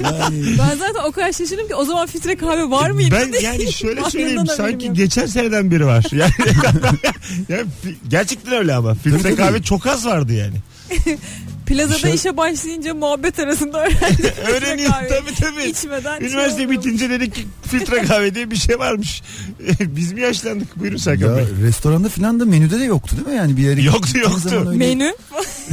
yani 0.00 0.44
Ben 0.58 0.76
zaten 0.76 1.08
o 1.08 1.12
kadar 1.12 1.32
şaşırdım 1.32 1.68
ki 1.68 1.74
o 1.74 1.84
zaman 1.84 1.95
filtre 2.06 2.36
kahve 2.36 2.70
var 2.70 2.90
mıydı? 2.90 3.14
Ben 3.14 3.40
yani 3.40 3.72
şöyle 3.72 4.04
söyleyeyim 4.10 4.46
sanki 4.56 4.92
geçen 4.92 5.26
seneden 5.26 5.70
beri 5.70 5.86
var. 5.86 6.06
Yani, 6.12 6.32
yani 7.48 7.66
gerçekten 8.08 8.52
öyle 8.54 8.74
ama. 8.74 8.94
Filtre 8.94 9.34
kahve 9.34 9.62
çok 9.62 9.86
az 9.86 10.06
vardı 10.06 10.32
yani. 10.32 10.56
Plazada 11.66 11.94
Dışarı- 11.94 12.14
işe 12.14 12.36
başlayınca 12.36 12.94
muhabbet 12.94 13.38
arasında 13.38 13.78
öğrendim. 13.86 14.30
Öğreniyor 14.48 14.90
tabii 14.92 15.34
tabii. 15.40 15.64
İçmeden 15.64 16.20
Üniversite 16.20 16.56
şey 16.62 16.70
bitince 16.70 17.10
dedik 17.10 17.34
ki 17.34 17.46
filtre 17.68 18.02
kahve 18.02 18.34
diye 18.34 18.50
bir 18.50 18.56
şey 18.56 18.78
varmış. 18.78 19.22
Biz 19.80 20.12
mi 20.12 20.20
yaşlandık? 20.20 20.76
Buyurun 20.80 20.96
Serkan 20.96 21.28
ya 21.30 21.36
Bey. 21.36 21.44
restoranda 21.62 22.08
filan 22.08 22.40
da 22.40 22.44
menüde 22.44 22.80
de 22.80 22.84
yoktu 22.84 23.16
değil 23.16 23.28
mi 23.28 23.34
yani 23.36 23.56
bir 23.56 23.62
yere 23.62 23.82
Yoktu, 23.82 24.18
yoktu. 24.18 24.50
öyle- 24.52 24.78
Menü. 24.78 25.14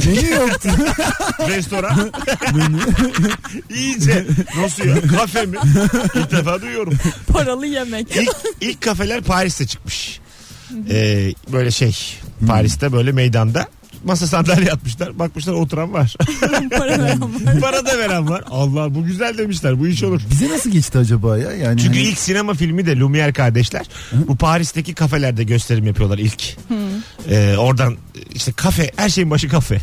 Menü 0.06 0.30
yoktu. 0.30 0.68
Restoran. 1.48 2.12
İyice. 3.74 4.26
Nasıl 4.56 4.84
ya? 4.84 5.00
Kafe 5.18 5.46
mi? 5.46 5.56
İlk 6.14 6.30
defa 6.30 6.62
duyuyorum. 6.62 6.94
Paralı 7.28 7.66
yemek. 7.66 8.16
İlk, 8.16 8.30
ilk 8.60 8.80
kafeler 8.80 9.20
Paris'te 9.22 9.66
çıkmış. 9.66 10.20
Ee, 10.90 11.32
böyle 11.52 11.70
şey 11.70 11.96
Paris'te 12.46 12.92
böyle 12.92 13.12
meydanda 13.12 13.68
masa 14.04 14.26
sandalye 14.26 14.72
atmışlar. 14.72 15.18
Bakmışlar 15.18 15.52
oturan 15.52 15.92
var. 15.92 16.16
Para 16.78 16.98
veren 16.98 17.20
var. 17.20 17.60
Para 17.60 17.86
da 17.86 17.98
veren 17.98 18.28
var. 18.28 18.44
Allah 18.50 18.94
bu 18.94 19.04
güzel 19.04 19.38
demişler. 19.38 19.80
Bu 19.80 19.86
iş 19.86 20.02
olur. 20.02 20.20
Bize 20.30 20.48
nasıl 20.48 20.70
geçti 20.70 20.98
acaba 20.98 21.38
ya? 21.38 21.52
Yani 21.52 21.80
Çünkü 21.80 21.98
hani- 21.98 22.08
ilk 22.08 22.18
sinema 22.18 22.54
filmi 22.54 22.86
de 22.86 22.92
Lumière 22.92 23.32
kardeşler. 23.32 23.86
Bu 24.12 24.36
Paris'teki 24.36 24.94
kafelerde 24.94 25.44
gösterim 25.44 25.86
yapıyorlar 25.86 26.18
ilk. 26.18 26.56
Ee, 27.30 27.56
oradan 27.58 27.96
işte 28.34 28.52
kafe 28.52 28.90
her 28.96 29.08
şeyin 29.08 29.30
başı 29.30 29.48
kafe. 29.48 29.78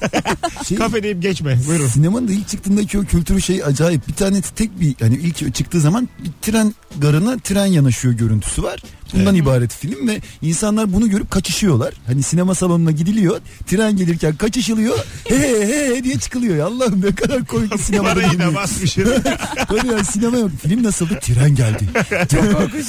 şey, 0.68 0.78
kafe 0.78 1.02
deyip 1.02 1.22
geçme. 1.22 1.58
Buyurun. 1.68 1.86
Sinemanın 1.88 2.28
da 2.28 2.32
ilk 2.32 2.48
çıktığındaki 2.48 2.98
o 2.98 3.04
kültürü 3.04 3.42
şey 3.42 3.64
acayip. 3.64 4.08
Bir 4.08 4.12
tane 4.14 4.40
tek 4.40 4.80
bir 4.80 4.94
hani 5.00 5.14
ilk 5.16 5.54
çıktığı 5.54 5.80
zaman 5.80 6.08
bir 6.24 6.30
tren 6.42 6.74
garına 6.98 7.38
tren 7.38 7.66
yanaşıyor 7.66 8.14
görüntüsü 8.14 8.62
var. 8.62 8.82
Bundan 9.14 9.34
ibaret 9.34 9.74
film 9.74 10.08
ve 10.08 10.20
insanlar 10.42 10.92
bunu 10.92 11.10
görüp 11.10 11.30
kaçışıyorlar. 11.30 11.94
Hani 12.06 12.22
sinema 12.22 12.54
salonuna 12.54 12.90
gidiliyor. 12.90 13.40
Tren 13.66 13.96
gelirken 13.96 14.36
kaçışılıyor. 14.36 14.98
He 15.28 15.38
he 15.38 15.96
he 15.96 16.04
diye 16.04 16.18
çıkılıyor. 16.18 16.56
ya. 16.56 16.66
Allah'ım 16.66 17.02
ne 17.06 17.14
kadar 17.14 17.44
komik 17.44 17.72
bir 17.72 17.78
sinemada. 17.78 18.08
Parayı 18.14 18.28
da 18.28 18.32
bilmiyorum. 18.32 18.54
basmışsın. 18.54 19.04
Tabii 19.68 19.88
ya 19.88 20.04
sinema 20.04 20.38
yok. 20.38 20.50
Film 20.62 20.82
nasıldı? 20.82 21.18
Tren 21.22 21.54
geldi. 21.54 21.84
Çok 22.30 22.52
korkunç. 22.52 22.86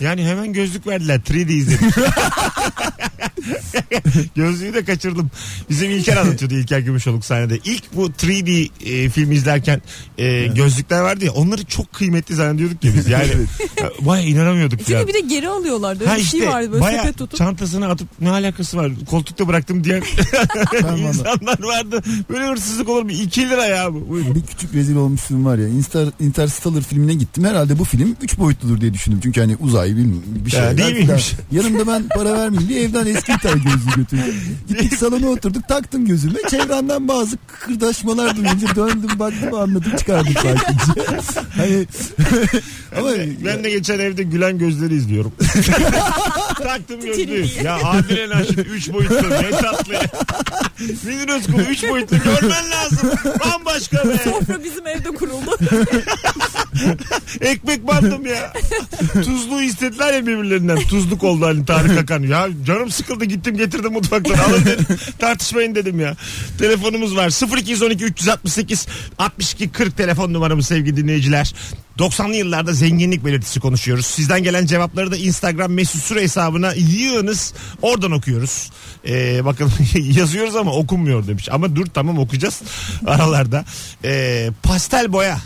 Yani 0.00 0.24
hemen 0.26 0.52
gözlük 0.52 0.86
verdiler. 0.86 1.20
3D 1.20 1.52
izledim. 1.52 1.90
Gözlüğü 4.36 4.74
de 4.74 4.84
kaçırdım. 4.84 5.30
Bizim 5.70 5.90
İlker 5.90 6.16
anlatıyordu 6.16 6.54
İlker 6.54 6.78
Gümüşoluk 6.78 7.24
sahnede. 7.24 7.58
İlk 7.64 7.82
bu 7.96 8.06
3D 8.08 8.70
e, 8.84 9.10
film 9.10 9.32
izlerken 9.32 9.82
e, 10.18 10.46
gözlükler 10.46 11.00
vardı 11.00 11.24
ya 11.24 11.32
onları 11.32 11.64
çok 11.64 11.92
kıymetli 11.92 12.34
zannediyorduk 12.34 12.84
ya 12.84 12.92
biz. 12.94 13.08
Yani 13.08 13.30
vay 14.00 14.30
inanamıyorduk 14.30 14.88
ya. 14.90 15.00
Çünkü 15.00 15.14
bir 15.14 15.14
de 15.14 15.34
geri 15.34 15.48
alıyorlardı. 15.48 16.00
Öyle 16.00 16.10
Ha 16.10 16.16
bir 16.16 16.22
işte 16.22 16.38
şey 16.38 16.48
vardı 16.48 16.72
böyle 16.72 16.82
baya 16.82 16.98
sepet 17.02 17.18
tutup. 17.18 17.38
çantasına 17.38 17.88
atıp 17.88 18.08
ne 18.20 18.30
alakası 18.30 18.76
var 18.76 18.92
koltukta 19.10 19.48
bıraktım 19.48 19.84
diyen 19.84 20.02
insanlar 20.98 21.62
vardı. 21.62 22.02
Böyle 22.30 22.46
hırsızlık 22.46 22.88
olur 22.88 23.02
mu? 23.02 23.10
2 23.10 23.50
lira 23.50 23.66
ya 23.66 23.94
bu. 23.94 24.08
Buyurun. 24.08 24.34
Bir 24.34 24.42
küçük 24.42 24.74
rezil 24.74 24.96
olmuşluğum 24.96 25.44
var 25.44 25.58
ya. 25.58 25.68
Inter, 25.68 26.08
Interstellar 26.20 26.82
filmine 26.82 27.14
gittim. 27.14 27.44
Herhalde 27.44 27.78
bu 27.78 27.84
film 27.84 28.16
3 28.22 28.38
boyutludur 28.38 28.80
diye 28.80 28.94
düşündüm. 28.94 29.20
Çünkü 29.22 29.40
hani 29.40 29.56
uzay 29.60 29.88
bilmem 29.90 30.22
bir 30.26 30.50
şey. 30.50 30.60
Ya, 30.60 30.76
değil 30.76 30.96
miymiş? 30.96 31.32
Yanımda 31.52 31.86
ben 31.86 32.08
para 32.08 32.32
vermeyeyim 32.32 32.68
diye 32.68 32.82
evden 32.82 33.06
eski 33.06 33.32
bir 33.34 33.40
tane 33.40 33.54
gözlüğü 33.54 33.96
götürdüm. 33.96 34.34
Gittik 34.68 34.98
salona 34.98 35.26
oturduk 35.28 35.68
taktım 35.68 36.06
gözüme. 36.06 36.38
Çevremden 36.50 37.08
bazı 37.08 37.36
kıkırdaşmalar 37.46 38.36
duyunca 38.36 38.76
döndüm 38.76 39.18
baktım 39.18 39.54
anladım 39.54 39.96
çıkardım 39.98 40.32
sakince. 40.34 41.10
hani 41.56 41.86
ama 42.98 43.10
Ben 43.44 43.64
de 43.64 43.70
geçen 43.70 43.98
evde 43.98 44.22
gülen 44.22 44.58
gözleri 44.58 44.94
izliyorum. 44.94 45.32
Taktım 46.62 47.00
gözlüğü. 47.00 47.64
Ya 47.64 47.76
Adile 47.76 48.28
Naşit 48.28 48.58
3 48.58 48.92
boyutlu 48.92 49.30
ne 49.30 49.50
tatlı. 49.50 49.94
Münir 51.04 51.28
Özkul 51.28 51.58
3 51.58 51.88
boyutlu 51.88 52.16
görmen 52.18 52.70
lazım. 52.70 53.10
Bambaşka 53.44 54.08
be. 54.08 54.18
Sofra 54.24 54.64
bizim 54.64 54.86
evde 54.86 55.08
kuruldu. 55.08 55.58
Ekmek 57.40 57.86
bandım 57.86 58.26
ya. 58.26 58.52
Tuzlu 59.12 59.62
istediler 59.62 60.14
ya 60.14 60.26
birbirlerinden. 60.26 60.78
Tuzluk 60.78 61.24
oldu 61.24 61.46
hani 61.46 61.66
Tarık 61.66 61.98
Akan. 62.02 62.22
Ya 62.22 62.48
canım 62.66 62.90
sıkıldı 62.90 63.24
gittim 63.24 63.56
getirdim 63.56 63.92
mutfaktan. 63.92 64.38
Alın 64.38 64.64
dedim. 64.64 64.86
Tartışmayın 65.18 65.74
dedim 65.74 66.00
ya. 66.00 66.16
Telefonumuz 66.58 67.16
var. 67.16 67.56
0212 67.58 68.04
368 68.04 68.86
62 69.18 69.68
40 69.68 69.96
telefon 69.96 70.32
numaramız 70.32 70.66
sevgili 70.66 70.96
dinleyiciler. 70.96 71.54
90'lı 71.98 72.34
yıllarda 72.34 72.72
zenginlik 72.72 73.24
belirtisi 73.24 73.60
konuşuyoruz. 73.60 74.06
Sizden 74.06 74.42
gelen 74.42 74.66
cevapları 74.66 75.10
da 75.10 75.16
Instagram 75.16 75.72
mesut 75.72 76.02
süre 76.02 76.22
hesabına 76.22 76.72
yığınız. 76.72 77.54
Oradan 77.82 78.12
okuyoruz. 78.12 78.70
Ee, 79.08 79.44
bakın 79.44 79.72
yazıyoruz 79.94 80.56
ama 80.56 80.73
okunmuyor 80.74 81.26
demiş. 81.26 81.48
Ama 81.52 81.76
dur 81.76 81.86
tamam 81.86 82.18
okuyacağız 82.18 82.62
aralarda. 83.06 83.64
Ee, 84.04 84.50
pastel 84.62 85.12
boya. 85.12 85.38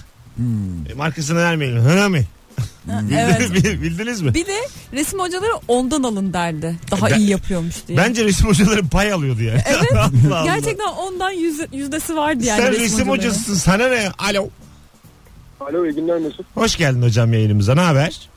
E, 0.90 0.94
Markasını 0.94 1.38
vermeyelim. 1.38 1.82
Hına 1.82 2.08
mı? 2.08 2.18
evet. 3.18 3.40
Bildiniz, 3.54 3.82
bildiniz 3.82 4.20
mi? 4.22 4.34
Bir 4.34 4.46
de 4.46 4.56
resim 4.92 5.18
hocaları 5.20 5.50
ondan 5.68 6.02
alın 6.02 6.32
derdi. 6.32 6.76
Daha 6.90 7.10
Ben- 7.10 7.18
iyi 7.18 7.28
yapıyormuş 7.30 7.74
diye. 7.88 7.98
Bence 7.98 8.24
resim 8.24 8.46
hocaları 8.46 8.86
pay 8.88 9.12
alıyordu 9.12 9.42
yani. 9.42 9.60
Evet. 9.66 9.92
Allah 9.92 10.10
Allah. 10.38 10.44
Gerçekten 10.44 10.86
ondan 10.88 11.30
yüzde, 11.30 11.66
yüzdesi 11.72 12.16
vardı 12.16 12.44
yani 12.44 12.60
Sen 12.62 12.70
resim, 12.72 12.84
resim 12.84 12.98
hocaları. 12.98 13.18
hocasısın 13.18 13.54
sana 13.54 13.88
ne? 13.88 14.10
Alo. 14.18 14.48
Alo 15.60 15.86
iyi 15.86 15.94
günler 15.94 16.18
Mesut. 16.18 16.46
Hoş 16.54 16.76
geldin 16.76 17.02
hocam 17.02 17.32
yayınımıza. 17.32 17.74
Ne 17.74 17.80
haber? 17.80 18.28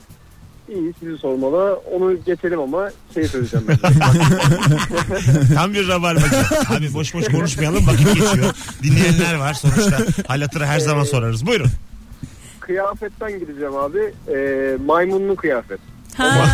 İyi 0.75 0.93
sizi 0.99 1.17
sormalı. 1.17 1.79
Onu 1.91 2.23
geçelim 2.25 2.60
ama 2.60 2.89
şey 3.13 3.27
söyleyeceğim 3.27 3.65
ben. 3.67 3.77
Tam 5.55 5.73
bir 5.73 5.88
rabarbacı. 5.88 6.36
Abi 6.69 6.93
boş 6.93 7.13
boş 7.13 7.25
konuşmayalım 7.27 7.88
vakit 7.88 8.07
geçiyor. 8.07 8.53
Dinleyenler 8.84 9.36
var 9.36 9.53
sonuçta. 9.53 9.97
Hal 10.27 10.41
hatırı 10.41 10.65
her 10.65 10.79
zaman 10.79 11.03
sorarız. 11.03 11.45
Buyurun. 11.45 11.69
Kıyafetten 12.60 13.39
gideceğim 13.39 13.75
abi. 13.75 14.13
Ee, 14.34 14.77
maymunlu 14.86 15.36
kıyafet. 15.36 15.79
Ha, 16.17 16.47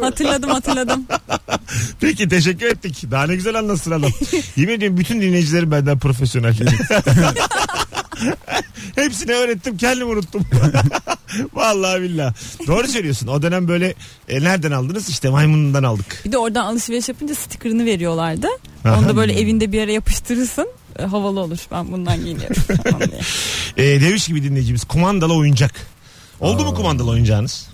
hatırladım 0.00 0.50
hatırladım. 0.50 1.04
Peki 2.00 2.28
teşekkür 2.28 2.66
ettik. 2.66 3.04
Daha 3.10 3.26
ne 3.26 3.34
güzel 3.34 3.54
anlatsın 3.58 3.90
adam. 3.90 4.10
Yemin 4.56 4.72
ediyorum 4.72 4.98
bütün 4.98 5.20
dinleyicilerim 5.20 5.70
benden 5.70 5.98
profesyonel. 5.98 6.54
Hepsini 8.94 9.32
öğrettim 9.32 9.76
kendim 9.76 10.10
unuttum. 10.10 10.42
Vallahi 11.54 12.02
billah. 12.02 12.34
Doğru 12.66 12.88
söylüyorsun. 12.88 13.26
O 13.26 13.42
dönem 13.42 13.68
böyle 13.68 13.94
e, 14.28 14.40
nereden 14.42 14.70
aldınız? 14.70 15.08
İşte 15.08 15.30
maymunundan 15.30 15.82
aldık. 15.82 16.22
Bir 16.24 16.32
de 16.32 16.38
oradan 16.38 16.64
alışveriş 16.64 17.08
yapınca 17.08 17.34
sticker'ını 17.34 17.84
veriyorlardı. 17.84 18.46
Aha. 18.84 18.98
Onu 18.98 19.08
da 19.08 19.16
böyle 19.16 19.40
evinde 19.40 19.72
bir 19.72 19.78
yere 19.78 19.92
yapıştırırsın. 19.92 20.68
E, 20.98 21.02
havalı 21.02 21.40
olur. 21.40 21.58
Ben 21.72 21.92
bundan 21.92 22.18
diye. 22.24 22.36
E, 23.76 24.00
demiş 24.00 24.26
gibi 24.26 24.42
dinleyicimiz 24.42 24.84
kumandalı 24.84 25.34
oyuncak. 25.34 25.72
Oldu 26.40 26.64
mu 26.64 26.74
kumandalı 26.74 27.10
oyuncağınız? 27.10 27.68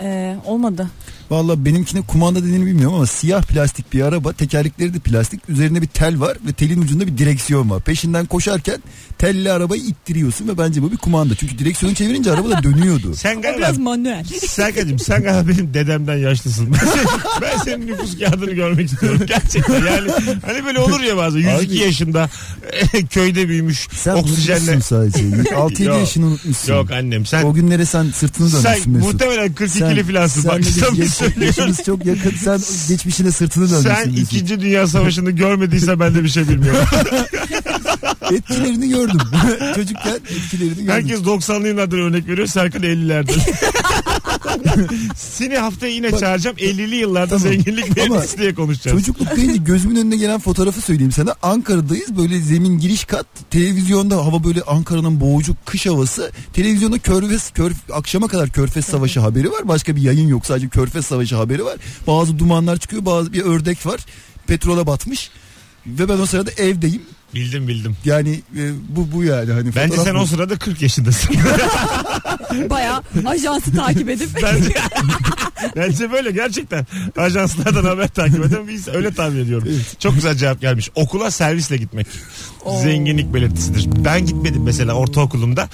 E, 0.00 0.36
olmadı. 0.44 0.88
Valla 1.30 1.64
benimkine 1.64 2.00
kumanda 2.02 2.42
dediğini 2.42 2.66
bilmiyorum 2.66 2.96
ama 2.96 3.06
siyah 3.06 3.42
plastik 3.42 3.92
bir 3.92 4.02
araba 4.02 4.32
tekerlekleri 4.32 4.94
de 4.94 4.98
plastik 4.98 5.48
üzerinde 5.48 5.82
bir 5.82 5.86
tel 5.86 6.20
var 6.20 6.38
ve 6.46 6.52
telin 6.52 6.82
ucunda 6.82 7.06
bir 7.06 7.18
direksiyon 7.18 7.70
var. 7.70 7.82
Peşinden 7.82 8.26
koşarken 8.26 8.82
telli 9.18 9.52
arabayı 9.52 9.82
ittiriyorsun 9.82 10.48
ve 10.48 10.58
bence 10.58 10.82
bu 10.82 10.92
bir 10.92 10.96
kumanda. 10.96 11.34
Çünkü 11.34 11.58
direksiyonu 11.58 11.94
çevirince 11.94 12.32
araba 12.32 12.50
da 12.50 12.62
dönüyordu. 12.62 13.14
Sen 13.14 13.42
galiba 13.42 13.58
biraz 13.58 13.78
manuel. 13.78 14.24
Serkan'cığım 14.48 14.98
sen 14.98 15.22
galiba 15.22 15.48
benim 15.48 15.74
dedemden 15.74 16.16
yaşlısın. 16.16 16.68
Ben 16.82 16.86
senin, 16.86 17.08
ben 17.42 17.58
senin 17.64 17.86
nüfus 17.86 18.18
kağıdını 18.18 18.50
görmek 18.52 18.92
istiyorum. 18.92 19.20
Gerçekten 19.26 19.74
yani 19.86 20.10
hani 20.46 20.64
böyle 20.64 20.78
olur 20.78 21.00
ya 21.00 21.16
bazen 21.16 21.38
102 21.38 21.54
Abi- 21.66 21.76
yaşında 21.76 22.28
köyde 23.10 23.48
büyümüş 23.48 23.88
Sen 23.92 24.14
oksijenle. 24.14 24.60
unutmuşsun 24.60 24.80
sadece. 24.80 25.18
6-7 25.54 25.82
Yok. 25.84 25.98
yaşını 26.00 26.26
unutmuşsun. 26.26 26.72
Yok 26.74 26.90
annem 26.90 27.26
sen 27.26 27.44
O 27.44 27.54
günlere 27.54 27.84
sen 27.86 28.10
sırtını 28.10 28.50
sen 28.50 28.64
dönmüşsün 28.64 28.92
Mesut. 28.92 29.12
muhtemelen 29.12 29.48
42'li 29.52 30.04
filansın. 30.04 30.40
sen 30.42 30.50
Bak 30.50 30.64
sana 30.64 30.92
bir 30.92 31.06
söylüyorum. 31.08 31.42
yaşımız 31.42 31.82
çok 31.86 32.06
yakın. 32.06 32.30
Sen 32.44 32.60
geçmişine 32.88 33.32
sırtını 33.32 33.70
dönmüşsün. 33.70 33.94
Sen 33.94 34.10
Mesut. 34.12 34.32
2. 34.32 34.60
Dünya 34.60 34.86
Savaşı'nı 34.86 35.30
görmediyse 35.30 36.00
ben 36.00 36.14
de 36.14 36.24
bir 36.24 36.28
şey 36.28 36.48
bilmiyorum. 36.48 36.80
Etkilerini 38.32 38.88
gördüm. 38.88 39.18
Çocukken 39.74 40.14
etkilerini 40.14 40.74
gördüm. 40.74 40.88
Herkes 40.88 41.20
90'lı 41.20 41.68
yıllardan 41.68 41.98
örnek 41.98 42.28
veriyor. 42.28 42.46
Serkan 42.46 42.82
50'lerden. 42.82 43.34
Seni 45.16 45.56
haftaya 45.56 45.92
yine 45.92 46.18
çağıracağım. 46.18 46.56
50'li 46.56 46.96
yıllarda 46.96 47.38
Tamam. 47.38 47.42
zenginlik 47.42 47.96
belirtisi 47.96 48.38
diye 48.38 48.54
konuşacağız. 48.54 48.98
Çocukluk 48.98 49.36
deyince 49.36 49.56
gözümün 49.56 49.96
önüne 49.96 50.16
gelen 50.16 50.40
fotoğrafı 50.40 50.80
söyleyeyim 50.80 51.12
sana. 51.12 51.34
Ankara'dayız 51.42 52.16
böyle 52.16 52.40
zemin 52.40 52.78
giriş 52.78 53.04
kat. 53.04 53.26
Televizyonda 53.50 54.16
hava 54.16 54.44
böyle 54.44 54.62
Ankara'nın 54.62 55.20
boğucu 55.20 55.56
kış 55.64 55.86
havası. 55.86 56.32
Televizyonda 56.52 56.98
Körfez, 56.98 57.50
Körf, 57.50 57.76
akşama 57.92 58.28
kadar 58.28 58.48
Körfez 58.50 58.84
Savaşı 58.84 59.20
haberi 59.20 59.50
var. 59.52 59.68
Başka 59.68 59.96
bir 59.96 60.02
yayın 60.02 60.28
yok 60.28 60.46
sadece 60.46 60.68
Körfez 60.68 61.06
Savaşı 61.06 61.36
haberi 61.36 61.64
var. 61.64 61.76
Bazı 62.06 62.38
dumanlar 62.38 62.76
çıkıyor 62.76 63.04
bazı 63.04 63.32
bir 63.32 63.42
ördek 63.42 63.86
var. 63.86 64.00
Petrola 64.46 64.86
batmış. 64.86 65.30
Ve 65.86 66.08
ben 66.08 66.18
o 66.18 66.26
sırada 66.26 66.50
evdeyim. 66.50 67.02
Bildim 67.34 67.68
bildim. 67.68 67.96
Yani 68.04 68.30
e, 68.56 68.72
bu 68.88 69.12
bu 69.12 69.24
yani 69.24 69.52
hani 69.52 69.66
Bence 69.76 69.88
fotoğraf 69.88 70.06
sen 70.06 70.14
bu. 70.14 70.18
o 70.18 70.26
sırada 70.26 70.58
40 70.58 70.82
yaşındasın. 70.82 71.36
Baya 72.70 73.02
ajansı 73.26 73.76
takip 73.76 74.08
edip. 74.08 74.28
bence, 74.42 74.74
bence 75.76 76.12
böyle 76.12 76.30
gerçekten. 76.30 76.86
Ajanslardan 77.16 77.84
haber 77.84 78.08
takip 78.08 78.44
eden 78.44 78.68
biz 78.68 78.88
öyle 78.88 79.14
tahmin 79.14 79.44
ediyorum. 79.44 79.68
Çok 79.98 80.14
güzel 80.14 80.34
cevap 80.36 80.60
gelmiş. 80.60 80.90
Okula 80.94 81.30
servisle 81.30 81.76
gitmek. 81.76 82.06
Zenginlik 82.82 83.34
belirtisidir. 83.34 84.04
Ben 84.04 84.26
gitmedim 84.26 84.62
mesela 84.62 84.92
ortaokulumda. 84.92 85.68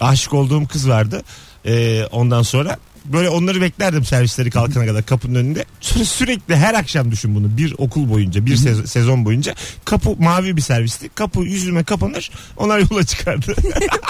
Aşık 0.00 0.34
olduğum 0.34 0.66
kız 0.66 0.88
vardı. 0.88 1.22
Ee, 1.66 2.04
ondan 2.12 2.42
sonra 2.42 2.78
böyle 3.12 3.28
onları 3.28 3.60
beklerdim 3.60 4.04
servisleri 4.04 4.50
kalkana 4.50 4.86
kadar 4.86 5.06
kapının 5.06 5.34
önünde. 5.34 5.64
Sonra 5.80 6.04
sürekli 6.04 6.56
her 6.56 6.74
akşam 6.74 7.10
düşün 7.10 7.34
bunu 7.34 7.56
bir 7.56 7.74
okul 7.78 8.10
boyunca 8.10 8.46
bir 8.46 8.56
sez- 8.56 8.86
sezon 8.86 9.24
boyunca 9.24 9.54
kapı 9.84 10.16
mavi 10.18 10.56
bir 10.56 10.62
servisti. 10.62 11.08
Kapı 11.14 11.40
yüzüme 11.40 11.84
kapanır 11.84 12.30
onlar 12.56 12.78
yola 12.78 13.04
çıkardı. 13.04 13.54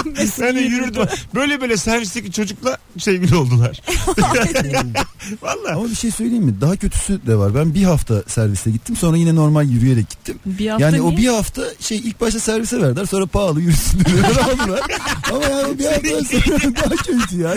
ben 0.40 0.56
de 0.56 0.60
yürürdüm. 0.60 1.02
Böyle 1.34 1.60
böyle 1.60 1.76
servisteki 1.76 2.32
çocukla 2.32 2.78
sevgili 2.98 3.36
oldular. 3.36 3.80
Valla. 5.42 5.76
Ama 5.76 5.90
bir 5.90 5.94
şey 5.94 6.10
söyleyeyim 6.10 6.44
mi? 6.44 6.60
Daha 6.60 6.76
kötüsü 6.76 7.26
de 7.26 7.36
var. 7.36 7.54
Ben 7.54 7.74
bir 7.74 7.82
hafta 7.82 8.22
servise 8.26 8.70
gittim. 8.70 8.96
Sonra 8.96 9.16
yine 9.16 9.34
normal 9.34 9.68
yürüyerek 9.68 10.10
gittim. 10.10 10.38
Bir 10.46 10.68
hafta 10.68 10.84
Yani 10.86 11.00
o 11.00 11.08
niye? 11.10 11.16
bir 11.18 11.28
hafta 11.28 11.62
şey 11.80 11.98
ilk 11.98 12.20
başta 12.20 12.40
servise 12.40 12.82
verdiler. 12.82 13.04
Sonra 13.04 13.26
pahalı 13.26 13.60
yürüsün 13.60 14.00
dediler. 14.00 14.30
aldılar. 14.42 14.80
Ama 15.32 15.44
yani 15.44 15.66
o 15.74 15.78
bir 15.78 15.86
hafta 15.86 16.40
sonra 16.58 16.76
daha 16.76 16.96
kötü 16.96 17.40
ya. 17.40 17.54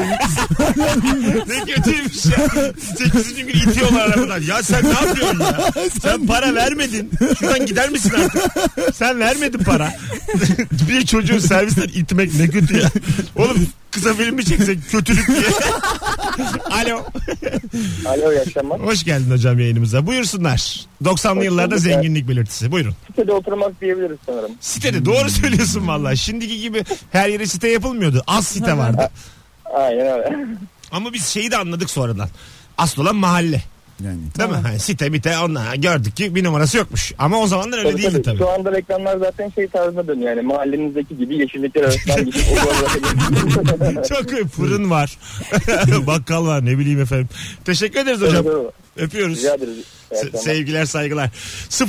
Ne 1.48 1.74
kötüymüş 1.74 2.26
ya. 2.26 2.48
8. 2.98 3.36
gün 3.36 3.48
itiyorlar 3.48 4.10
arabadan. 4.10 4.41
Ya 4.41 4.63
sen 4.63 4.84
ne 4.84 4.89
yapıyorsun 5.08 5.39
ya? 5.39 5.72
Sen 6.02 6.28
para 6.28 6.56
vermedin. 6.56 7.12
Şuradan 7.39 7.65
gider 7.65 7.89
misin 7.89 8.12
artık? 8.24 8.43
Sen 8.96 9.19
vermedin 9.19 9.60
para. 9.60 9.93
bir 10.89 11.06
çocuğu 11.06 11.41
servisten 11.41 11.88
itmek 11.88 12.34
ne 12.36 12.48
kötü 12.48 12.78
ya. 12.78 12.89
Oğlum 13.36 13.67
kısa 13.91 14.13
film 14.13 14.36
mi 14.36 14.46
çeksek 14.46 14.89
kötülük 14.91 15.28
diye. 15.28 15.39
Alo. 16.72 17.06
Alo 18.06 18.32
iyi 18.32 18.39
akşamlar. 18.39 18.80
Hoş 18.80 19.04
geldin 19.04 19.32
hocam 19.32 19.60
yayınımıza. 19.60 20.08
Buyursunlar. 20.08 20.86
90'lı 21.04 21.36
Hoş 21.39 21.46
yıllarda 21.46 21.72
bulduk. 21.72 21.84
zenginlik 21.84 22.28
belirtisi. 22.28 22.72
Buyurun. 22.72 22.96
Sitede 23.08 23.32
oturmak 23.32 23.82
diyebiliriz 23.82 24.17
sanırım. 24.26 24.52
Sitede 24.62 25.06
doğru 25.06 25.30
söylüyorsun 25.30 25.88
vallahi. 25.88 26.17
Şimdiki 26.17 26.62
gibi 26.62 26.84
her 27.12 27.30
yere 27.30 27.46
site 27.46 27.67
yapılmıyordu. 27.69 28.24
Az 28.28 28.48
site 28.48 28.78
vardı. 28.78 29.10
Aynen 29.78 30.08
öyle. 30.08 30.38
Ama 30.94 31.14
biz 31.14 31.26
şeyi 31.28 31.52
de 31.52 31.58
anladık 31.58 31.90
sonradan. 31.90 32.30
Asıl 32.78 33.02
olan 33.02 33.16
mahalle. 33.16 33.62
Yani 34.04 34.20
Değil 34.40 34.50
mi? 34.50 34.56
Hani 34.56 34.80
site 34.80 35.10
mite 35.10 35.38
onlar 35.38 35.76
gördük 35.76 36.16
ki 36.18 36.36
bir 36.36 36.44
numarası 36.44 36.78
yokmuş. 36.78 37.14
Ama 37.18 37.38
o 37.38 37.48
zamanlar 37.48 37.78
öyle 37.78 37.92
Tabii, 37.92 38.02
değildi 38.02 38.12
tabii. 38.14 38.24
tabii. 38.24 38.38
Şu 38.38 38.50
anda 38.50 38.72
reklamlar 38.72 39.18
zaten 39.18 39.50
şey 39.56 39.68
tarzına 39.68 40.08
dönüyor. 40.08 40.30
Yani 40.30 40.42
mahallenizdeki 40.42 41.18
gibi 41.18 41.38
yeşillikler 41.38 41.84
arasından 41.84 42.26
gidip 42.26 42.42
okula 42.52 44.04
Çok 44.04 44.32
iyi. 44.32 44.48
fırın 44.48 44.90
var. 44.90 45.18
Bakkal 46.08 46.46
var 46.46 46.66
ne 46.66 46.78
bileyim 46.78 47.02
efendim. 47.02 47.30
Teşekkür 47.66 48.00
ederiz 48.00 48.22
hocam. 48.22 48.46
Öpüyoruz. 48.98 49.38
Rica 49.38 49.54
ederiz. 49.56 49.78
Se- 50.12 50.38
sevgiler 50.38 50.86
saygılar 50.86 51.30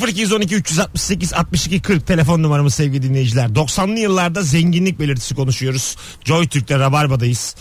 0212 0.09 0.55
368 0.55 1.33
62 1.33 1.83
40 1.83 2.07
telefon 2.07 2.43
numaramız 2.43 2.75
sevgili 2.75 3.03
dinleyiciler 3.03 3.47
90'lı 3.49 3.99
yıllarda 3.99 4.43
zenginlik 4.43 4.99
belirtisi 5.01 5.35
konuşuyoruz 5.35 5.97
Joy 6.25 6.49
Türk'te 6.49 6.79
Rabarba'dayız 6.79 7.57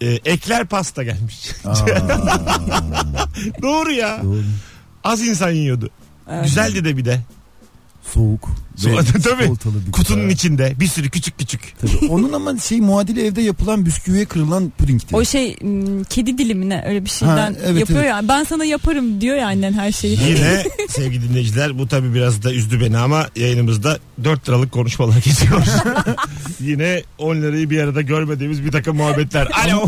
Ee, 0.00 0.06
ekler 0.24 0.64
pasta 0.64 1.02
gelmiş. 1.02 1.50
Doğru 3.62 3.92
ya. 3.92 4.20
Doğru. 4.22 4.42
az 5.04 5.20
insan 5.20 5.50
yiyordu. 5.50 5.90
Evet. 6.30 6.44
güzeldi 6.44 6.84
de 6.84 6.96
bir 6.96 7.04
de 7.04 7.20
Soğuk. 8.12 8.48
So- 8.78 9.22
tabii. 9.22 9.50
bir 9.86 9.92
kutunun 9.92 10.20
gıda. 10.22 10.32
içinde 10.32 10.72
bir 10.80 10.86
sürü 10.86 11.10
küçük 11.10 11.38
küçük 11.38 11.74
Tabii. 11.80 12.08
Onun 12.12 12.32
ama 12.32 12.58
şey 12.58 12.80
muadili 12.80 13.26
evde 13.26 13.42
yapılan 13.42 13.86
bisküviye 13.86 14.24
kırılan 14.24 14.72
pudingti. 14.78 15.16
O 15.16 15.24
şey 15.24 15.56
kedi 16.10 16.38
dilimine 16.38 16.84
öyle 16.86 17.04
bir 17.04 17.10
şeyden 17.10 17.36
Ha, 17.36 17.52
evet, 17.66 17.80
yapıyor 17.80 18.00
evet. 18.00 18.10
ya. 18.10 18.28
Ben 18.28 18.44
sana 18.44 18.64
yaparım 18.64 19.20
diyor 19.20 19.36
ya 19.36 19.46
annen 19.46 19.72
her 19.72 19.92
şeyi. 19.92 20.18
Yine 20.28 20.64
sevgili 20.88 21.28
dinleyiciler 21.28 21.78
bu 21.78 21.88
tabi 21.88 22.14
biraz 22.14 22.42
da 22.42 22.52
üzdü 22.52 22.80
beni 22.80 22.98
ama 22.98 23.26
yayınımızda 23.36 23.98
4 24.24 24.48
liralık 24.48 24.72
konuşmalar 24.72 25.16
geçiyor. 25.16 25.62
Yine 26.60 27.02
10 27.18 27.36
lirayı 27.36 27.70
bir 27.70 27.78
arada 27.80 28.02
görmediğimiz 28.02 28.64
bir 28.64 28.72
takım 28.72 28.96
muhabbetler. 28.96 29.48
Alo. 29.66 29.84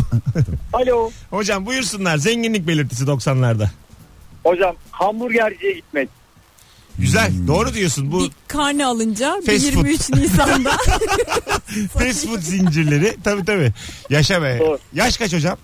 Alo. 0.73 1.11
Hocam 1.29 1.65
buyursunlar 1.65 2.17
zenginlik 2.17 2.67
belirtisi 2.67 3.03
90'larda. 3.03 3.67
Hocam 4.43 4.75
hamburgerciye 4.91 5.73
gitmek. 5.73 6.09
Güzel 6.99 7.31
doğru 7.47 7.73
diyorsun 7.73 8.11
bu 8.11 8.23
Bir 8.23 8.31
karne 8.47 8.85
alınca 8.85 9.35
bir 9.41 9.45
Fast 9.45 9.73
food. 9.73 9.85
23 9.85 10.09
Nisan'da 10.09 10.71
fast 11.93 12.27
food 12.27 12.39
zincirleri 12.39 13.17
tabi 13.23 13.45
tabi 13.45 13.73
yaşa 14.09 14.41
be. 14.41 14.59
Doğru. 14.59 14.79
Yaş 14.93 15.17
kaç 15.17 15.33
hocam? 15.33 15.57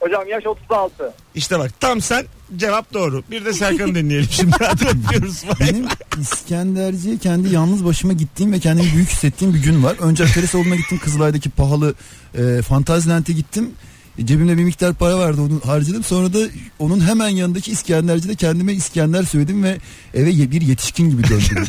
Hocam 0.00 0.28
yaş 0.28 0.46
36. 0.46 1.12
İşte 1.34 1.58
bak 1.58 1.80
tam 1.80 2.00
sen 2.00 2.26
cevap 2.56 2.92
doğru. 2.94 3.22
Bir 3.30 3.44
de 3.44 3.52
Serkan'ı 3.52 3.94
dinleyelim 3.94 4.28
şimdi. 4.30 4.56
Hadi 4.60 4.84
öpüyoruz. 4.84 5.42
Benim 5.60 5.86
İskenderci'ye 6.20 7.18
kendi 7.18 7.54
yalnız 7.54 7.84
başıma 7.84 8.12
gittiğim 8.12 8.52
ve 8.52 8.58
kendimi 8.58 8.92
büyük 8.94 9.08
hissettiğim 9.08 9.54
bir 9.54 9.62
gün 9.62 9.84
var. 9.84 9.96
Önce 10.00 10.24
Akdeniz 10.24 10.52
gittim. 10.76 11.00
Kızılay'daki 11.04 11.50
pahalı 11.50 11.94
e, 12.38 12.62
Fantazilent'e 12.62 13.32
gittim. 13.32 13.70
E, 14.18 14.26
Cebimde 14.26 14.58
bir 14.58 14.64
miktar 14.64 14.94
para 14.94 15.18
vardı 15.18 15.40
onu 15.40 15.60
harcadım. 15.64 16.04
Sonra 16.04 16.32
da 16.32 16.38
onun 16.78 17.00
hemen 17.00 17.28
yanındaki 17.28 17.70
İskenderci'de 17.70 18.34
kendime 18.34 18.72
İskender 18.72 19.22
söyledim 19.22 19.62
ve 19.62 19.78
eve 20.14 20.50
bir 20.50 20.60
yetişkin 20.60 21.10
gibi 21.10 21.22
döndüm. 21.24 21.44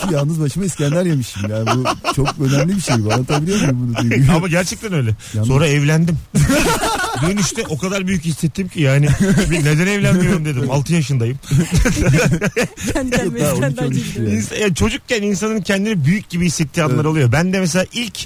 Çünkü 0.00 0.14
yalnız 0.14 0.40
başıma 0.40 0.64
İskender 0.66 1.04
yemişim. 1.06 1.50
Yani 1.50 1.68
bu 1.74 1.84
çok 2.14 2.28
önemli 2.40 2.76
bir 2.76 2.80
şey. 2.80 2.94
Anlatabiliyor 2.94 3.58
muyum 3.60 3.94
bunu? 3.98 4.10
duyguyu? 4.10 4.32
Ama 4.36 4.48
gerçekten 4.48 4.92
öyle. 4.92 5.10
Yalnız- 5.34 5.48
Sonra 5.48 5.66
evlendim. 5.66 6.16
Dönüşte 7.28 7.62
o 7.68 7.78
kadar 7.78 8.06
büyük 8.06 8.24
hissettim 8.24 8.68
ki 8.68 8.80
yani 8.80 9.08
bir 9.50 9.64
neden 9.64 9.86
evlenmiyorum 9.86 10.44
dedim. 10.44 10.70
6 10.70 10.94
yaşındayım. 10.94 11.38
kendi 12.92 13.16
kendime 13.16 13.40
Daha 13.40 13.50
12-13 13.52 13.54
İskenderci 13.54 14.04
gidiyor. 14.04 14.60
yani. 14.60 14.74
Çocukken 14.74 15.22
insanın 15.22 15.60
kendini 15.60 16.04
büyük 16.04 16.30
gibi 16.30 16.46
hissettiği 16.46 16.82
anlar 16.84 17.04
oluyor. 17.04 17.32
Ben 17.32 17.52
de 17.52 17.60
mesela 17.60 17.86
ilk 17.92 18.18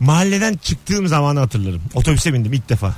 mahalleden 0.00 0.54
çıktığım 0.54 1.08
zamanı 1.08 1.40
hatırlarım. 1.40 1.82
Otobüse 1.94 2.34
bindim 2.34 2.52
ilk 2.52 2.68
defa. 2.68 2.94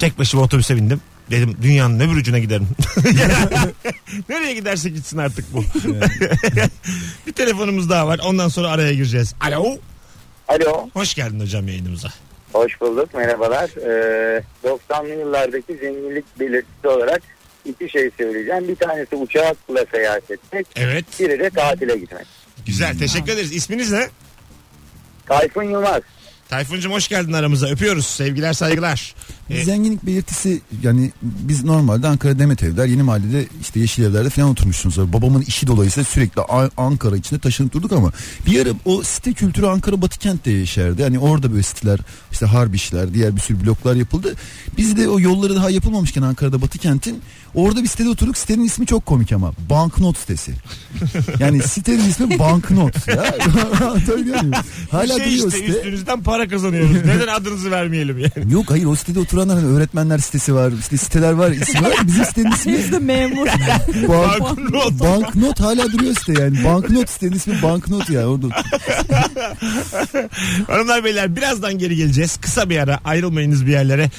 Tek 0.00 0.18
başıma 0.18 0.42
otobüse 0.42 0.76
bindim. 0.76 1.00
Dedim 1.30 1.56
dünyanın 1.62 2.00
öbür 2.00 2.16
ucuna 2.16 2.38
giderim. 2.38 2.68
Nereye 4.28 4.54
giderse 4.54 4.88
gitsin 4.88 5.18
artık 5.18 5.44
bu. 5.52 5.64
bir 7.26 7.32
telefonumuz 7.32 7.90
daha 7.90 8.06
var. 8.06 8.20
Ondan 8.24 8.48
sonra 8.48 8.70
araya 8.70 8.94
gireceğiz. 8.94 9.34
Alo. 9.40 9.78
Alo. 10.48 10.88
Hoş 10.94 11.14
geldin 11.14 11.40
hocam 11.40 11.68
yayınımıza. 11.68 12.08
Hoş 12.52 12.80
bulduk. 12.80 13.14
Merhabalar. 13.14 13.70
Ee, 13.76 14.42
90'lı 14.64 15.08
yıllardaki 15.08 15.78
zenginlik 15.82 16.40
belirtisi 16.40 16.88
olarak 16.88 17.22
iki 17.64 17.90
şey 17.90 18.10
söyleyeceğim. 18.18 18.68
Bir 18.68 18.76
tanesi 18.76 19.16
uçakla 19.16 19.84
seyahat 19.92 20.30
etmek. 20.30 20.66
Evet. 20.76 21.04
Biri 21.20 21.38
de 21.38 21.50
tatile 21.50 21.96
gitmek. 21.96 22.26
Güzel. 22.66 22.98
Teşekkür 22.98 23.32
ederiz. 23.32 23.52
İsminiz 23.52 23.92
ne? 23.92 24.08
Tayfun 25.26 25.62
Yılmaz. 25.62 26.02
Tayfun'cum 26.50 26.92
hoş 26.92 27.08
geldin 27.08 27.32
aramıza. 27.32 27.66
Öpüyoruz. 27.66 28.06
Sevgiler 28.06 28.52
saygılar. 28.52 29.14
Ee, 29.50 29.64
Zenginlik 29.64 30.06
belirtisi 30.06 30.60
yani 30.82 31.12
biz 31.22 31.64
normalde 31.64 32.08
Ankara 32.08 32.38
Demet 32.38 32.62
Evler 32.62 32.86
Yeni 32.86 33.02
Mahalle'de 33.02 33.46
işte 33.60 33.80
Yeşil 33.80 34.02
Evler'de 34.02 34.30
falan 34.30 34.48
oturmuşsunuz. 34.50 35.12
Babamın 35.12 35.42
işi 35.42 35.66
dolayısıyla 35.66 36.04
sürekli 36.04 36.42
A- 36.42 36.70
Ankara 36.76 37.16
içinde 37.16 37.40
taşınıp 37.40 37.72
durduk 37.72 37.92
ama 37.92 38.12
bir 38.46 38.60
ara 38.66 38.70
o 38.84 39.02
site 39.02 39.32
kültürü 39.32 39.66
Ankara 39.66 40.02
Batı 40.02 40.18
kentte 40.18 40.50
yeşerdi. 40.50 41.02
Hani 41.02 41.18
orada 41.18 41.50
böyle 41.52 41.62
siteler 41.62 42.00
işte 42.32 42.46
Harbişler 42.46 43.14
diğer 43.14 43.36
bir 43.36 43.40
sürü 43.40 43.64
bloklar 43.64 43.94
yapıldı. 43.94 44.34
Biz 44.78 44.96
de 44.96 45.08
o 45.08 45.20
yolları 45.20 45.56
daha 45.56 45.70
yapılmamışken 45.70 46.22
Ankara'da 46.22 46.62
Batı 46.62 46.78
kentin 46.78 47.20
Orada 47.54 47.82
bir 47.82 47.88
sitede 47.88 48.08
oturduk. 48.08 48.38
Sitenin 48.38 48.64
ismi 48.64 48.86
çok 48.86 49.06
komik 49.06 49.32
ama. 49.32 49.52
Banknot 49.70 50.18
sitesi. 50.18 50.52
Yani 51.38 51.62
sitenin 51.62 52.08
ismi 52.08 52.38
Banknot 52.38 53.08
ya. 53.08 53.34
Hala 54.90 55.06
şey 55.06 55.16
duruyor 55.16 55.30
işte 55.32 55.50
site. 55.50 55.66
üstünüzden 55.66 56.22
para 56.22 56.48
kazanıyoruz. 56.48 56.96
Neden 57.04 57.28
adınızı 57.28 57.70
vermeyelim 57.70 58.18
yani? 58.18 58.52
Yok 58.52 58.70
hayır 58.70 58.84
o 58.86 58.96
sitede 58.96 59.20
oturanlar 59.20 59.58
hani 59.58 59.68
öğretmenler 59.68 60.18
sitesi 60.18 60.54
var. 60.54 60.72
işte 60.80 60.96
siteler 60.96 61.32
var 61.32 61.50
ismi 61.50 61.82
var. 61.82 61.92
Bizim 62.06 62.24
sitenin 62.24 62.52
ismi 62.52 62.72
Biz 62.72 62.92
de 62.92 62.98
memur. 62.98 63.46
Bank, 64.08 64.40
Banknot. 64.40 65.00
Banknot 65.00 65.60
hala 65.60 65.92
duruyor 65.92 66.14
site 66.14 66.42
yani. 66.42 66.64
Banknot 66.64 67.10
sitenin 67.10 67.32
ismi 67.32 67.62
Banknot 67.62 68.10
ya. 68.10 68.28
Orada 68.28 68.46
Hanımlar 70.66 71.04
beyler 71.04 71.36
birazdan 71.36 71.78
geri 71.78 71.96
geleceğiz. 71.96 72.36
Kısa 72.36 72.70
bir 72.70 72.78
ara 72.78 73.00
ayrılmayınız 73.04 73.66
bir 73.66 73.72
yerlere. 73.72 74.10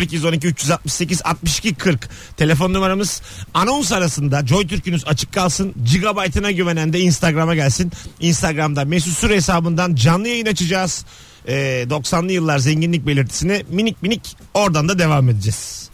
0212 0.00 0.46
368 0.46 1.22
62 1.24 1.74
40 1.74 2.08
telefon 2.36 2.74
numaramız. 2.86 3.22
Anons 3.54 3.92
arasında 3.92 4.46
Joy 4.46 4.66
Türk'ünüz 4.66 5.06
açık 5.06 5.32
kalsın. 5.32 5.74
Gigabyte'ına 5.92 6.50
güvenen 6.50 6.92
de 6.92 7.00
Instagram'a 7.00 7.54
gelsin. 7.54 7.92
Instagram'da 8.20 8.84
Mesut 8.84 9.12
Süre 9.12 9.36
hesabından 9.36 9.94
canlı 9.94 10.28
yayın 10.28 10.46
açacağız. 10.46 11.04
Ee, 11.48 11.86
90'lı 11.90 12.32
yıllar 12.32 12.58
zenginlik 12.58 13.06
belirtisini 13.06 13.64
minik 13.68 14.02
minik 14.02 14.36
oradan 14.54 14.88
da 14.88 14.98
devam 14.98 15.28
edeceğiz. 15.28 15.88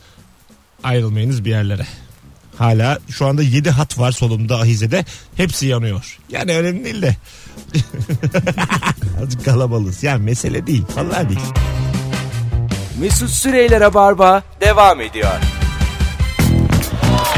Ayrılmayınız 0.85 1.45
bir 1.45 1.51
yerlere. 1.51 1.87
Hala 2.59 2.99
şu 3.11 3.27
anda 3.27 3.43
7 3.43 3.71
hat 3.71 3.99
var 3.99 4.13
solumda 4.13 4.57
Ahize'de. 4.57 5.05
Hepsi 5.37 5.67
yanıyor. 5.67 6.19
Yani 6.31 6.57
önemli 6.57 6.85
değil 6.85 7.03
de. 7.03 7.17
Azıcık 9.23 9.45
kalabalığız. 9.45 10.03
Yani 10.03 10.25
mesele 10.25 10.67
değil. 10.67 10.85
Vallahi 10.97 11.29
değil. 11.29 11.41
Mesut 13.01 13.31
Süreyler'e 13.31 13.95
barba 13.95 14.43
devam 14.61 15.01
ediyor. 15.01 15.62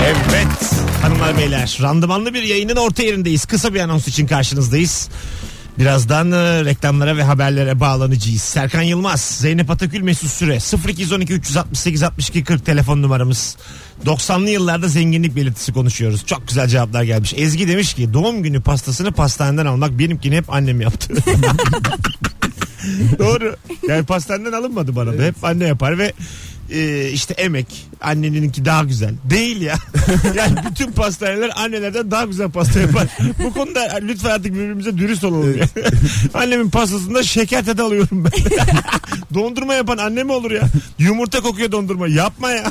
Evet 0.06 0.74
hanımlar 1.02 1.38
beyler 1.38 1.78
randımanlı 1.82 2.34
bir 2.34 2.42
yayının 2.42 2.76
orta 2.76 3.02
yerindeyiz. 3.02 3.44
Kısa 3.44 3.74
bir 3.74 3.80
anons 3.80 4.08
için 4.08 4.26
karşınızdayız. 4.26 5.08
Birazdan 5.78 6.32
e, 6.32 6.64
reklamlara 6.64 7.16
ve 7.16 7.22
haberlere 7.22 7.80
bağlanacağız. 7.80 8.42
Serkan 8.42 8.82
Yılmaz, 8.82 9.20
Zeynep 9.20 9.70
Atakül, 9.70 10.00
Mesut 10.00 10.30
Süre 10.30 10.58
0212 10.88 11.32
368 11.32 12.02
62 12.02 12.44
40 12.44 12.66
telefon 12.66 13.02
numaramız. 13.02 13.56
90'lı 14.06 14.50
yıllarda 14.50 14.88
zenginlik 14.88 15.36
belirtisi 15.36 15.72
konuşuyoruz. 15.72 16.26
Çok 16.26 16.48
güzel 16.48 16.68
cevaplar 16.68 17.02
gelmiş. 17.02 17.34
Ezgi 17.36 17.68
demiş 17.68 17.94
ki 17.94 18.12
doğum 18.12 18.42
günü 18.42 18.60
pastasını 18.60 19.12
pastaneden 19.12 19.66
almak 19.66 19.98
benimkini 19.98 20.36
hep 20.36 20.52
annem 20.52 20.80
yaptı. 20.80 21.14
Doğru. 23.18 23.56
Yani 23.88 24.04
pastaneden 24.04 24.52
alınmadı 24.52 24.96
bana 24.96 25.18
da. 25.18 25.22
Hep 25.22 25.44
anne 25.44 25.64
yapar 25.64 25.98
ve 25.98 26.12
e, 26.74 27.10
işte 27.10 27.34
emek 27.34 27.66
anneninki 28.00 28.64
daha 28.64 28.84
güzel. 28.84 29.14
Değil 29.30 29.60
ya. 29.60 29.74
yani 30.36 30.54
bütün 30.70 30.92
pastaneler 30.92 31.50
annelerden 31.56 32.10
daha 32.10 32.24
güzel 32.24 32.50
pasta 32.50 32.80
yapar. 32.80 33.06
Bu 33.44 33.52
konuda 33.52 33.98
lütfen 34.02 34.30
artık 34.30 34.54
birbirimize 34.54 34.98
dürüst 34.98 35.24
olalım 35.24 35.58
ya. 35.58 35.64
Annemin 36.34 36.70
pastasında 36.70 37.22
şeker 37.22 37.64
tadı 37.64 37.82
alıyorum 37.82 38.24
ben. 38.24 38.32
dondurma 39.34 39.74
yapan 39.74 39.98
anne 39.98 40.24
mi 40.24 40.32
olur 40.32 40.50
ya? 40.50 40.62
Yumurta 40.98 41.40
kokuyor 41.40 41.72
dondurma. 41.72 42.08
Yapma 42.08 42.50
ya. 42.50 42.64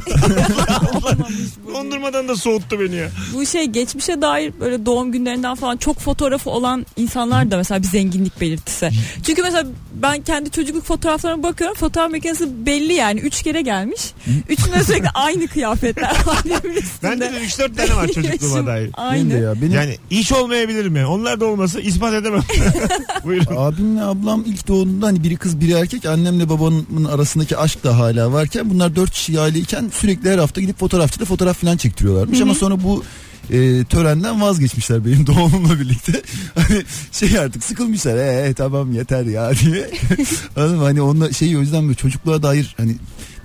Dondurmadan 1.73 2.27
da 2.27 2.35
soğuttu 2.35 2.79
beni 2.79 2.95
ya. 2.95 3.09
Bu 3.33 3.45
şey 3.45 3.65
geçmişe 3.65 4.21
dair 4.21 4.53
böyle 4.59 4.85
doğum 4.85 5.11
günlerinden 5.11 5.55
falan 5.55 5.77
çok 5.77 5.99
fotoğrafı 5.99 6.49
olan 6.49 6.85
insanlar 6.97 7.51
da 7.51 7.57
mesela 7.57 7.81
bir 7.81 7.87
zenginlik 7.87 8.41
belirtisi. 8.41 8.89
Çünkü 9.23 9.41
mesela 9.41 9.67
ben 9.93 10.21
kendi 10.21 10.51
çocukluk 10.51 10.85
fotoğraflarına 10.85 11.43
bakıyorum. 11.43 11.77
Fotoğraf 11.77 12.11
makinesi 12.11 12.65
belli 12.65 12.93
yani. 12.93 13.19
Üç 13.19 13.43
kere 13.43 13.61
gelmiş. 13.61 13.92
Üçünde 14.49 14.83
sürekli 14.83 15.09
aynı 15.09 15.47
kıyafetler. 15.47 16.15
Annemin 16.27 16.75
üstünde. 16.77 17.11
Bende 17.11 17.31
de 17.31 17.37
3-4 17.37 17.75
tane 17.75 17.95
var 17.95 18.07
çocukluğuma 18.07 18.65
dair. 18.65 18.89
Aynı. 18.93 19.33
ya. 19.33 19.61
Benim 19.61 19.73
Yani 19.73 19.97
hiç 20.11 20.31
olmayabilirim 20.31 20.95
ya. 20.95 21.09
Onlar 21.09 21.39
da 21.39 21.45
olmasa 21.45 21.79
ispat 21.79 22.13
edemem. 22.13 22.43
Buyurun. 23.25 23.55
Abimle 23.57 24.01
ablam 24.03 24.43
ilk 24.45 24.67
doğduğunda 24.67 25.07
hani 25.07 25.23
biri 25.23 25.37
kız 25.37 25.61
biri 25.61 25.71
erkek 25.71 26.05
annemle 26.05 26.49
babamın 26.49 27.05
arasındaki 27.05 27.57
aşk 27.57 27.83
da 27.83 27.99
hala 27.99 28.31
varken 28.33 28.69
bunlar 28.69 28.95
dört 28.95 29.11
kişi 29.11 29.39
aileyken 29.39 29.91
sürekli 29.93 30.29
her 30.29 30.37
hafta 30.37 30.61
gidip 30.61 30.79
fotoğrafçıda 30.79 31.25
fotoğraf 31.25 31.57
falan 31.57 31.77
çektiriyorlarmış 31.77 32.41
ama 32.41 32.55
sonra 32.55 32.83
bu 32.83 33.03
e, 33.51 33.83
törenden 33.83 34.41
vazgeçmişler 34.41 35.05
benim 35.05 35.27
doğumumla 35.27 35.79
birlikte. 35.79 36.21
Hani 36.55 36.83
şey 37.11 37.39
artık 37.39 37.63
sıkılmışlar. 37.63 38.17
Ee, 38.17 38.53
tamam 38.53 38.93
yeter 38.93 39.25
ya 39.25 39.51
diye. 39.55 39.89
Anladın 40.55 40.77
mı? 40.77 40.83
Hani 40.83 41.01
onunla 41.01 41.33
şey 41.33 41.57
o 41.57 41.59
yüzden 41.59 41.83
böyle 41.83 41.95
çocukluğa 41.95 42.43
dair 42.43 42.73
hani 42.77 42.95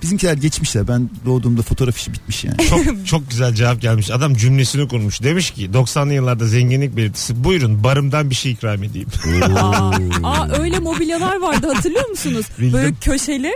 bizimkiler 0.01 0.33
geçmişler. 0.33 0.87
Ben 0.87 1.09
doğduğumda 1.25 1.61
fotoğraf 1.61 1.97
işi 1.97 2.13
bitmiş 2.13 2.43
yani. 2.43 2.57
Çok 2.69 3.07
çok 3.07 3.29
güzel 3.29 3.53
cevap 3.53 3.81
gelmiş. 3.81 4.11
Adam 4.11 4.35
cümlesini 4.35 4.87
kurmuş. 4.87 5.23
Demiş 5.23 5.51
ki 5.51 5.69
90'lı 5.69 6.13
yıllarda 6.13 6.45
zenginlik 6.47 6.97
belirtisi. 6.97 7.43
Buyurun 7.43 7.83
barımdan 7.83 8.29
bir 8.29 8.35
şey 8.35 8.51
ikram 8.51 8.83
edeyim. 8.83 9.07
Aa, 9.55 9.91
aa, 10.23 10.47
öyle 10.59 10.79
mobilyalar 10.79 11.35
vardı 11.41 11.71
hatırlıyor 11.73 12.09
musunuz? 12.09 12.45
Bildim. 12.59 12.73
Böyle 12.73 12.93
köşeli 13.01 13.51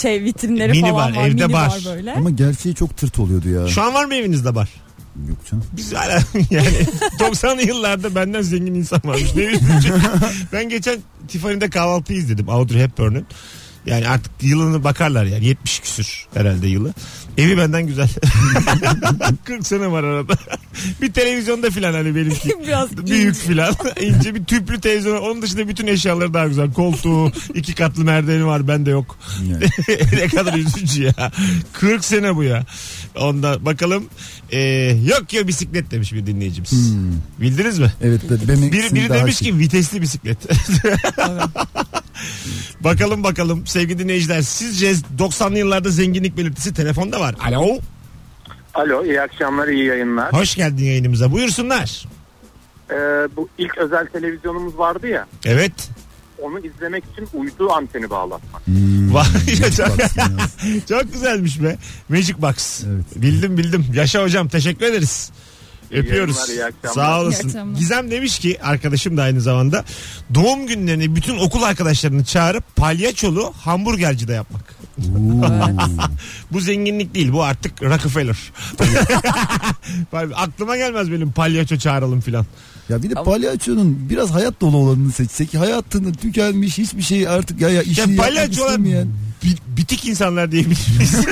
şey 0.00 0.24
vitrinleri 0.24 0.72
Mini 0.72 0.90
falan 0.90 1.12
bar, 1.12 1.20
var. 1.20 1.26
evde 1.28 1.46
mini 1.46 1.52
bar. 1.52 1.66
var 1.66 1.82
böyle. 1.86 2.12
Ama 2.12 2.30
gerçeği 2.30 2.74
çok 2.74 2.96
tırt 2.96 3.18
oluyordu 3.18 3.48
ya. 3.48 3.68
Şu 3.68 3.82
an 3.82 3.94
var 3.94 4.04
mı 4.04 4.14
evinizde 4.14 4.54
bar? 4.54 4.68
Yok 5.28 5.38
canım. 5.50 5.64
Biz 5.72 5.92
hala 5.94 6.12
yani 6.50 6.68
90'lı 7.18 7.62
yıllarda 7.62 8.14
benden 8.14 8.42
zengin 8.42 8.74
insan 8.74 9.00
varmış. 9.04 9.34
Ne 9.36 9.52
ben 10.52 10.68
geçen 10.68 10.98
Tiffany'de 11.28 11.70
kahvaltı 11.70 12.12
izledim 12.12 12.48
Audrey 12.48 12.82
Hepburn'un. 12.82 13.26
Yani 13.86 14.08
artık 14.08 14.32
yılını 14.40 14.84
bakarlar 14.84 15.24
yani 15.24 15.44
70 15.44 15.80
küsür 15.80 16.26
herhalde 16.34 16.66
yılı. 16.68 16.94
Evi 17.38 17.58
benden 17.58 17.86
güzel. 17.86 18.08
40 19.44 19.66
sene 19.66 19.90
var 19.90 20.04
arada. 20.04 20.32
bir 21.02 21.12
televizyonda 21.12 21.70
filan 21.70 21.92
hani 21.92 22.16
benimki. 22.16 22.48
Biraz 22.66 22.96
Büyük 22.96 23.34
filan. 23.36 23.74
ince 24.00 24.34
bir 24.34 24.44
tüplü 24.44 24.80
televizyon. 24.80 25.22
Onun 25.22 25.42
dışında 25.42 25.68
bütün 25.68 25.86
eşyaları 25.86 26.34
daha 26.34 26.46
güzel. 26.46 26.72
Koltuğu, 26.72 27.32
iki 27.54 27.74
katlı 27.74 28.04
merdiveni 28.04 28.46
var 28.46 28.68
bende 28.68 28.90
yok. 28.90 29.18
Yani. 29.50 29.64
ne 30.12 30.28
kadar 30.28 30.54
üzücü 30.54 31.02
ya. 31.02 31.32
40 31.72 32.04
sene 32.04 32.36
bu 32.36 32.42
ya. 32.42 32.64
Onda 33.16 33.64
bakalım. 33.64 34.04
Ee, 34.50 34.60
yok 35.08 35.32
ya 35.32 35.48
bisiklet 35.48 35.90
demiş 35.90 36.12
bir 36.12 36.26
dinleyicimiz. 36.26 36.72
Hmm. 36.72 37.12
Bildiniz 37.40 37.78
mi? 37.78 37.92
Evet. 38.02 38.20
Benim 38.48 38.72
Biri, 38.72 38.94
biri 38.94 39.08
demiş 39.08 39.38
ki 39.38 39.58
vitesli 39.58 40.02
bisiklet. 40.02 40.38
bakalım 42.80 43.24
bakalım 43.24 43.66
sevgili 43.66 43.98
dinleyiciler. 43.98 44.42
Sizce 44.42 44.92
90'lı 45.18 45.58
yıllarda 45.58 45.90
zenginlik 45.90 46.36
belirtisi 46.36 46.74
telefonda 46.74 47.20
var. 47.20 47.34
Alo. 47.46 47.78
Alo 48.74 49.04
iyi 49.04 49.20
akşamlar 49.20 49.68
iyi 49.68 49.84
yayınlar. 49.84 50.32
Hoş 50.32 50.54
geldin 50.54 50.84
yayınımıza. 50.84 51.32
Buyursunlar. 51.32 52.04
Ee, 52.90 52.94
bu 53.36 53.48
ilk 53.58 53.78
özel 53.78 54.06
televizyonumuz 54.06 54.78
vardı 54.78 55.08
ya 55.08 55.26
Evet. 55.44 55.90
onu 56.42 56.58
izlemek 56.58 57.04
için 57.12 57.28
uydu 57.38 57.72
anteni 57.72 58.10
bağlatmak. 58.10 58.66
Hmm. 58.66 59.12
Çok 60.88 61.12
güzelmiş 61.12 61.62
be. 61.62 61.76
Magic 62.08 62.34
Box. 62.42 62.84
Evet. 62.84 63.04
Bildim 63.16 63.58
bildim. 63.58 63.86
Yaşa 63.94 64.22
hocam 64.22 64.48
teşekkür 64.48 64.86
ederiz. 64.86 65.30
Öpüyoruz. 65.92 66.36
yayınlar, 66.36 66.54
iyi 66.54 66.64
akşamlar. 66.64 66.94
Sağ 66.94 67.18
İyi 67.18 67.22
olasın. 67.24 67.48
akşamlar. 67.48 67.78
Gizem 67.78 68.10
demiş 68.10 68.38
ki 68.38 68.58
arkadaşım 68.62 69.16
da 69.16 69.22
aynı 69.22 69.40
zamanda 69.40 69.84
doğum 70.34 70.66
günlerini 70.66 71.16
bütün 71.16 71.38
okul 71.38 71.62
arkadaşlarını 71.62 72.24
çağırıp 72.24 72.76
palyaçolu 72.76 73.52
hamburgercide 73.64 74.32
yapmak. 74.32 74.74
Bu 76.52 76.60
zenginlik 76.60 77.14
değil 77.14 77.32
bu 77.32 77.42
artık 77.42 77.82
Rockefeller. 77.82 78.36
Aklıma 80.36 80.76
gelmez 80.76 81.12
benim 81.12 81.32
palyaço 81.32 81.76
çağıralım 81.76 82.20
filan. 82.20 82.46
Ya 82.88 83.02
bir 83.02 83.10
de 83.10 83.14
palyaçonun 83.14 83.98
biraz 84.10 84.30
hayat 84.30 84.60
dolu 84.60 84.76
olanını 84.76 85.12
seçsek. 85.12 85.54
Hayatını 85.54 86.12
tükenmiş 86.12 86.78
hiçbir 86.78 87.02
şey 87.02 87.28
artık 87.28 87.60
ya, 87.60 87.68
ya 87.68 87.74
Ya 87.74 87.82
işini 87.82 87.98
yapmak 88.10 88.26
palyaçolar 88.28 88.68
istemeyen. 88.70 89.08
bi- 89.44 89.76
bitik 89.76 90.08
insanlar 90.08 90.52
diyebilir 90.52 90.78
miyiz? 90.96 91.16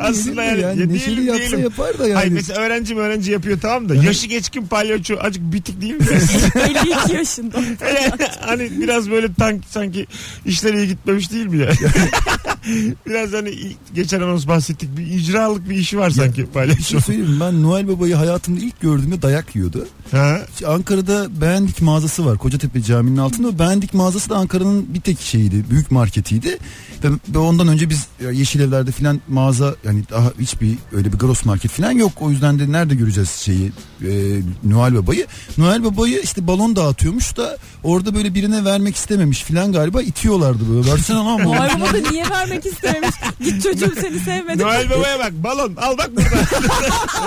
Aslında 0.00 0.42
yani, 0.44 0.60
yani, 0.60 0.80
ya 0.80 0.86
neşeli 0.86 1.06
diyelim, 1.16 1.26
yapsa 1.26 1.40
diyelim. 1.40 1.60
yapar 1.62 1.98
da 1.98 2.02
yani. 2.06 2.14
Hayır 2.14 2.32
mesela 2.32 2.60
öğrenci 2.60 2.94
mi 2.94 3.00
öğrenci 3.00 3.30
yapıyor 3.32 3.58
tamam 3.60 3.88
da 3.88 3.94
yaşı 3.94 4.26
geçkin 4.26 4.66
palyaço 4.66 5.16
azıcık 5.20 5.52
bitik 5.52 5.80
değil 5.80 5.94
mi? 5.94 6.06
52 6.54 7.12
yaşında. 7.12 7.60
Yani 7.60 8.10
hani 8.40 8.70
biraz 8.80 9.10
böyle 9.10 9.34
tank 9.34 9.62
sanki 9.70 10.06
işler 10.46 10.74
iyi 10.74 10.88
gitmemiş 10.88 11.30
değil 11.32 11.46
mi 11.46 11.58
ya? 11.58 11.70
biraz 13.06 13.32
hani 13.32 13.54
geçen 13.94 14.20
anons 14.20 14.46
bahsettik 14.46 14.96
bir 14.98 15.06
icralık 15.06 15.68
bir 15.70 15.74
işi 15.76 15.98
var 15.98 16.10
sanki 16.10 16.40
Bir 16.42 16.46
palyaço. 16.46 16.82
şey 16.82 17.00
söyleyeyim 17.00 17.36
ben 17.40 17.62
Noel 17.62 17.88
Baba'yı 17.88 18.14
hayatımda 18.14 18.60
ilk 18.60 18.80
gördüğümde 18.80 19.22
dayak 19.22 19.56
yiyordu. 19.56 19.86
Ha? 20.10 20.40
Ankara'da 20.66 21.40
Beğendik 21.40 21.82
mağazası 21.82 22.26
var. 22.26 22.38
Kocatepe 22.38 22.82
Camii'nin 22.82 23.16
altında. 23.16 23.58
Beğendik 23.58 23.94
mağazası 23.94 24.30
da 24.30 24.36
Ankara'nın 24.36 24.94
bir 24.94 25.00
tek 25.00 25.20
şeyiydi. 25.20 25.70
Büyük 25.70 25.90
marketiydi. 25.90 26.58
Ve, 27.04 27.08
ve 27.28 27.38
ondan 27.38 27.68
önce 27.68 27.90
biz 27.90 28.06
Yeşil 28.32 28.60
Evler'de 28.60 28.92
filan 28.92 29.20
mağaza 29.28 29.74
yani 29.84 30.02
daha 30.10 30.32
hiçbir 30.40 30.78
öyle 30.92 31.12
bir 31.12 31.18
gross 31.18 31.44
market 31.44 31.70
filan 31.70 31.90
yok. 31.90 32.12
O 32.20 32.30
yüzden 32.30 32.58
de 32.58 32.72
nerede 32.72 32.94
göreceğiz 32.94 33.30
şeyi 33.30 33.72
e, 34.02 34.40
Noel 34.64 34.94
Baba'yı. 34.94 35.26
Noel 35.58 35.84
Baba'yı 35.84 36.20
işte 36.20 36.46
balon 36.46 36.76
dağıtıyormuş 36.76 37.36
da 37.36 37.58
orada 37.84 38.14
böyle 38.14 38.34
birine 38.34 38.64
vermek 38.64 38.96
istememiş 38.96 39.42
filan 39.42 39.72
galiba 39.72 40.02
itiyorlardı 40.02 40.74
böyle. 40.74 40.92
Versene 40.92 41.16
lan 41.16 41.38
balonu 41.44 41.56
Noel 41.56 41.80
Baba 41.80 41.92
da 41.92 42.10
niye 42.10 42.30
vermek 42.30 42.66
istememiş. 42.66 43.14
Git 43.44 43.62
çocuğum 43.62 43.92
seni 44.00 44.20
sevmedi. 44.20 44.62
Noel 44.62 44.90
Baba'ya 44.90 45.18
bak 45.18 45.32
balon 45.32 45.76
al 45.76 45.98
bak 45.98 46.10
burada. 46.16 46.28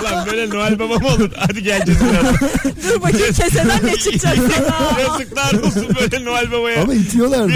Ulan 0.00 0.26
böyle 0.26 0.50
Noel 0.50 0.78
Baba 0.78 0.98
mı 0.98 1.08
olur? 1.08 1.30
Hadi 1.36 1.62
geleceğiz 1.62 2.00
birazdan. 2.00 2.48
Dur 2.88 3.02
bakayım 3.02 3.32
keseden 3.34 3.80
ne 3.86 3.96
çıkacak 3.96 4.36
sana. 4.56 5.00
Yazıklar 5.00 5.52
olsun 5.66 5.88
böyle 6.00 6.24
Noel 6.24 6.52
Baba'ya. 6.52 6.82
Ama 6.82 6.94
itiyorlar 6.94 7.44
da. 7.44 7.48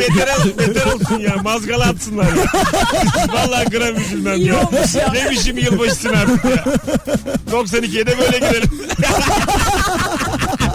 beter, 0.00 0.28
beter 0.58 0.86
olsun 0.92 1.18
ya 1.20 1.36
mazgala 1.42 1.84
atsınlar 1.84 2.24
ya. 2.24 2.44
Vallahi 3.32 3.64
gram 3.70 3.96
üzülmem 3.96 4.36
İyi 4.36 4.46
ya. 4.46 4.60
olmuş 4.60 4.94
ya. 4.94 5.12
Ne 5.12 5.30
biçim 5.30 5.58
yılbaşısın 5.58 6.08
artık 6.08 6.44
ya. 6.44 6.64
92'ye 7.52 8.06
de 8.06 8.18
böyle 8.18 8.38
girelim. 8.38 8.70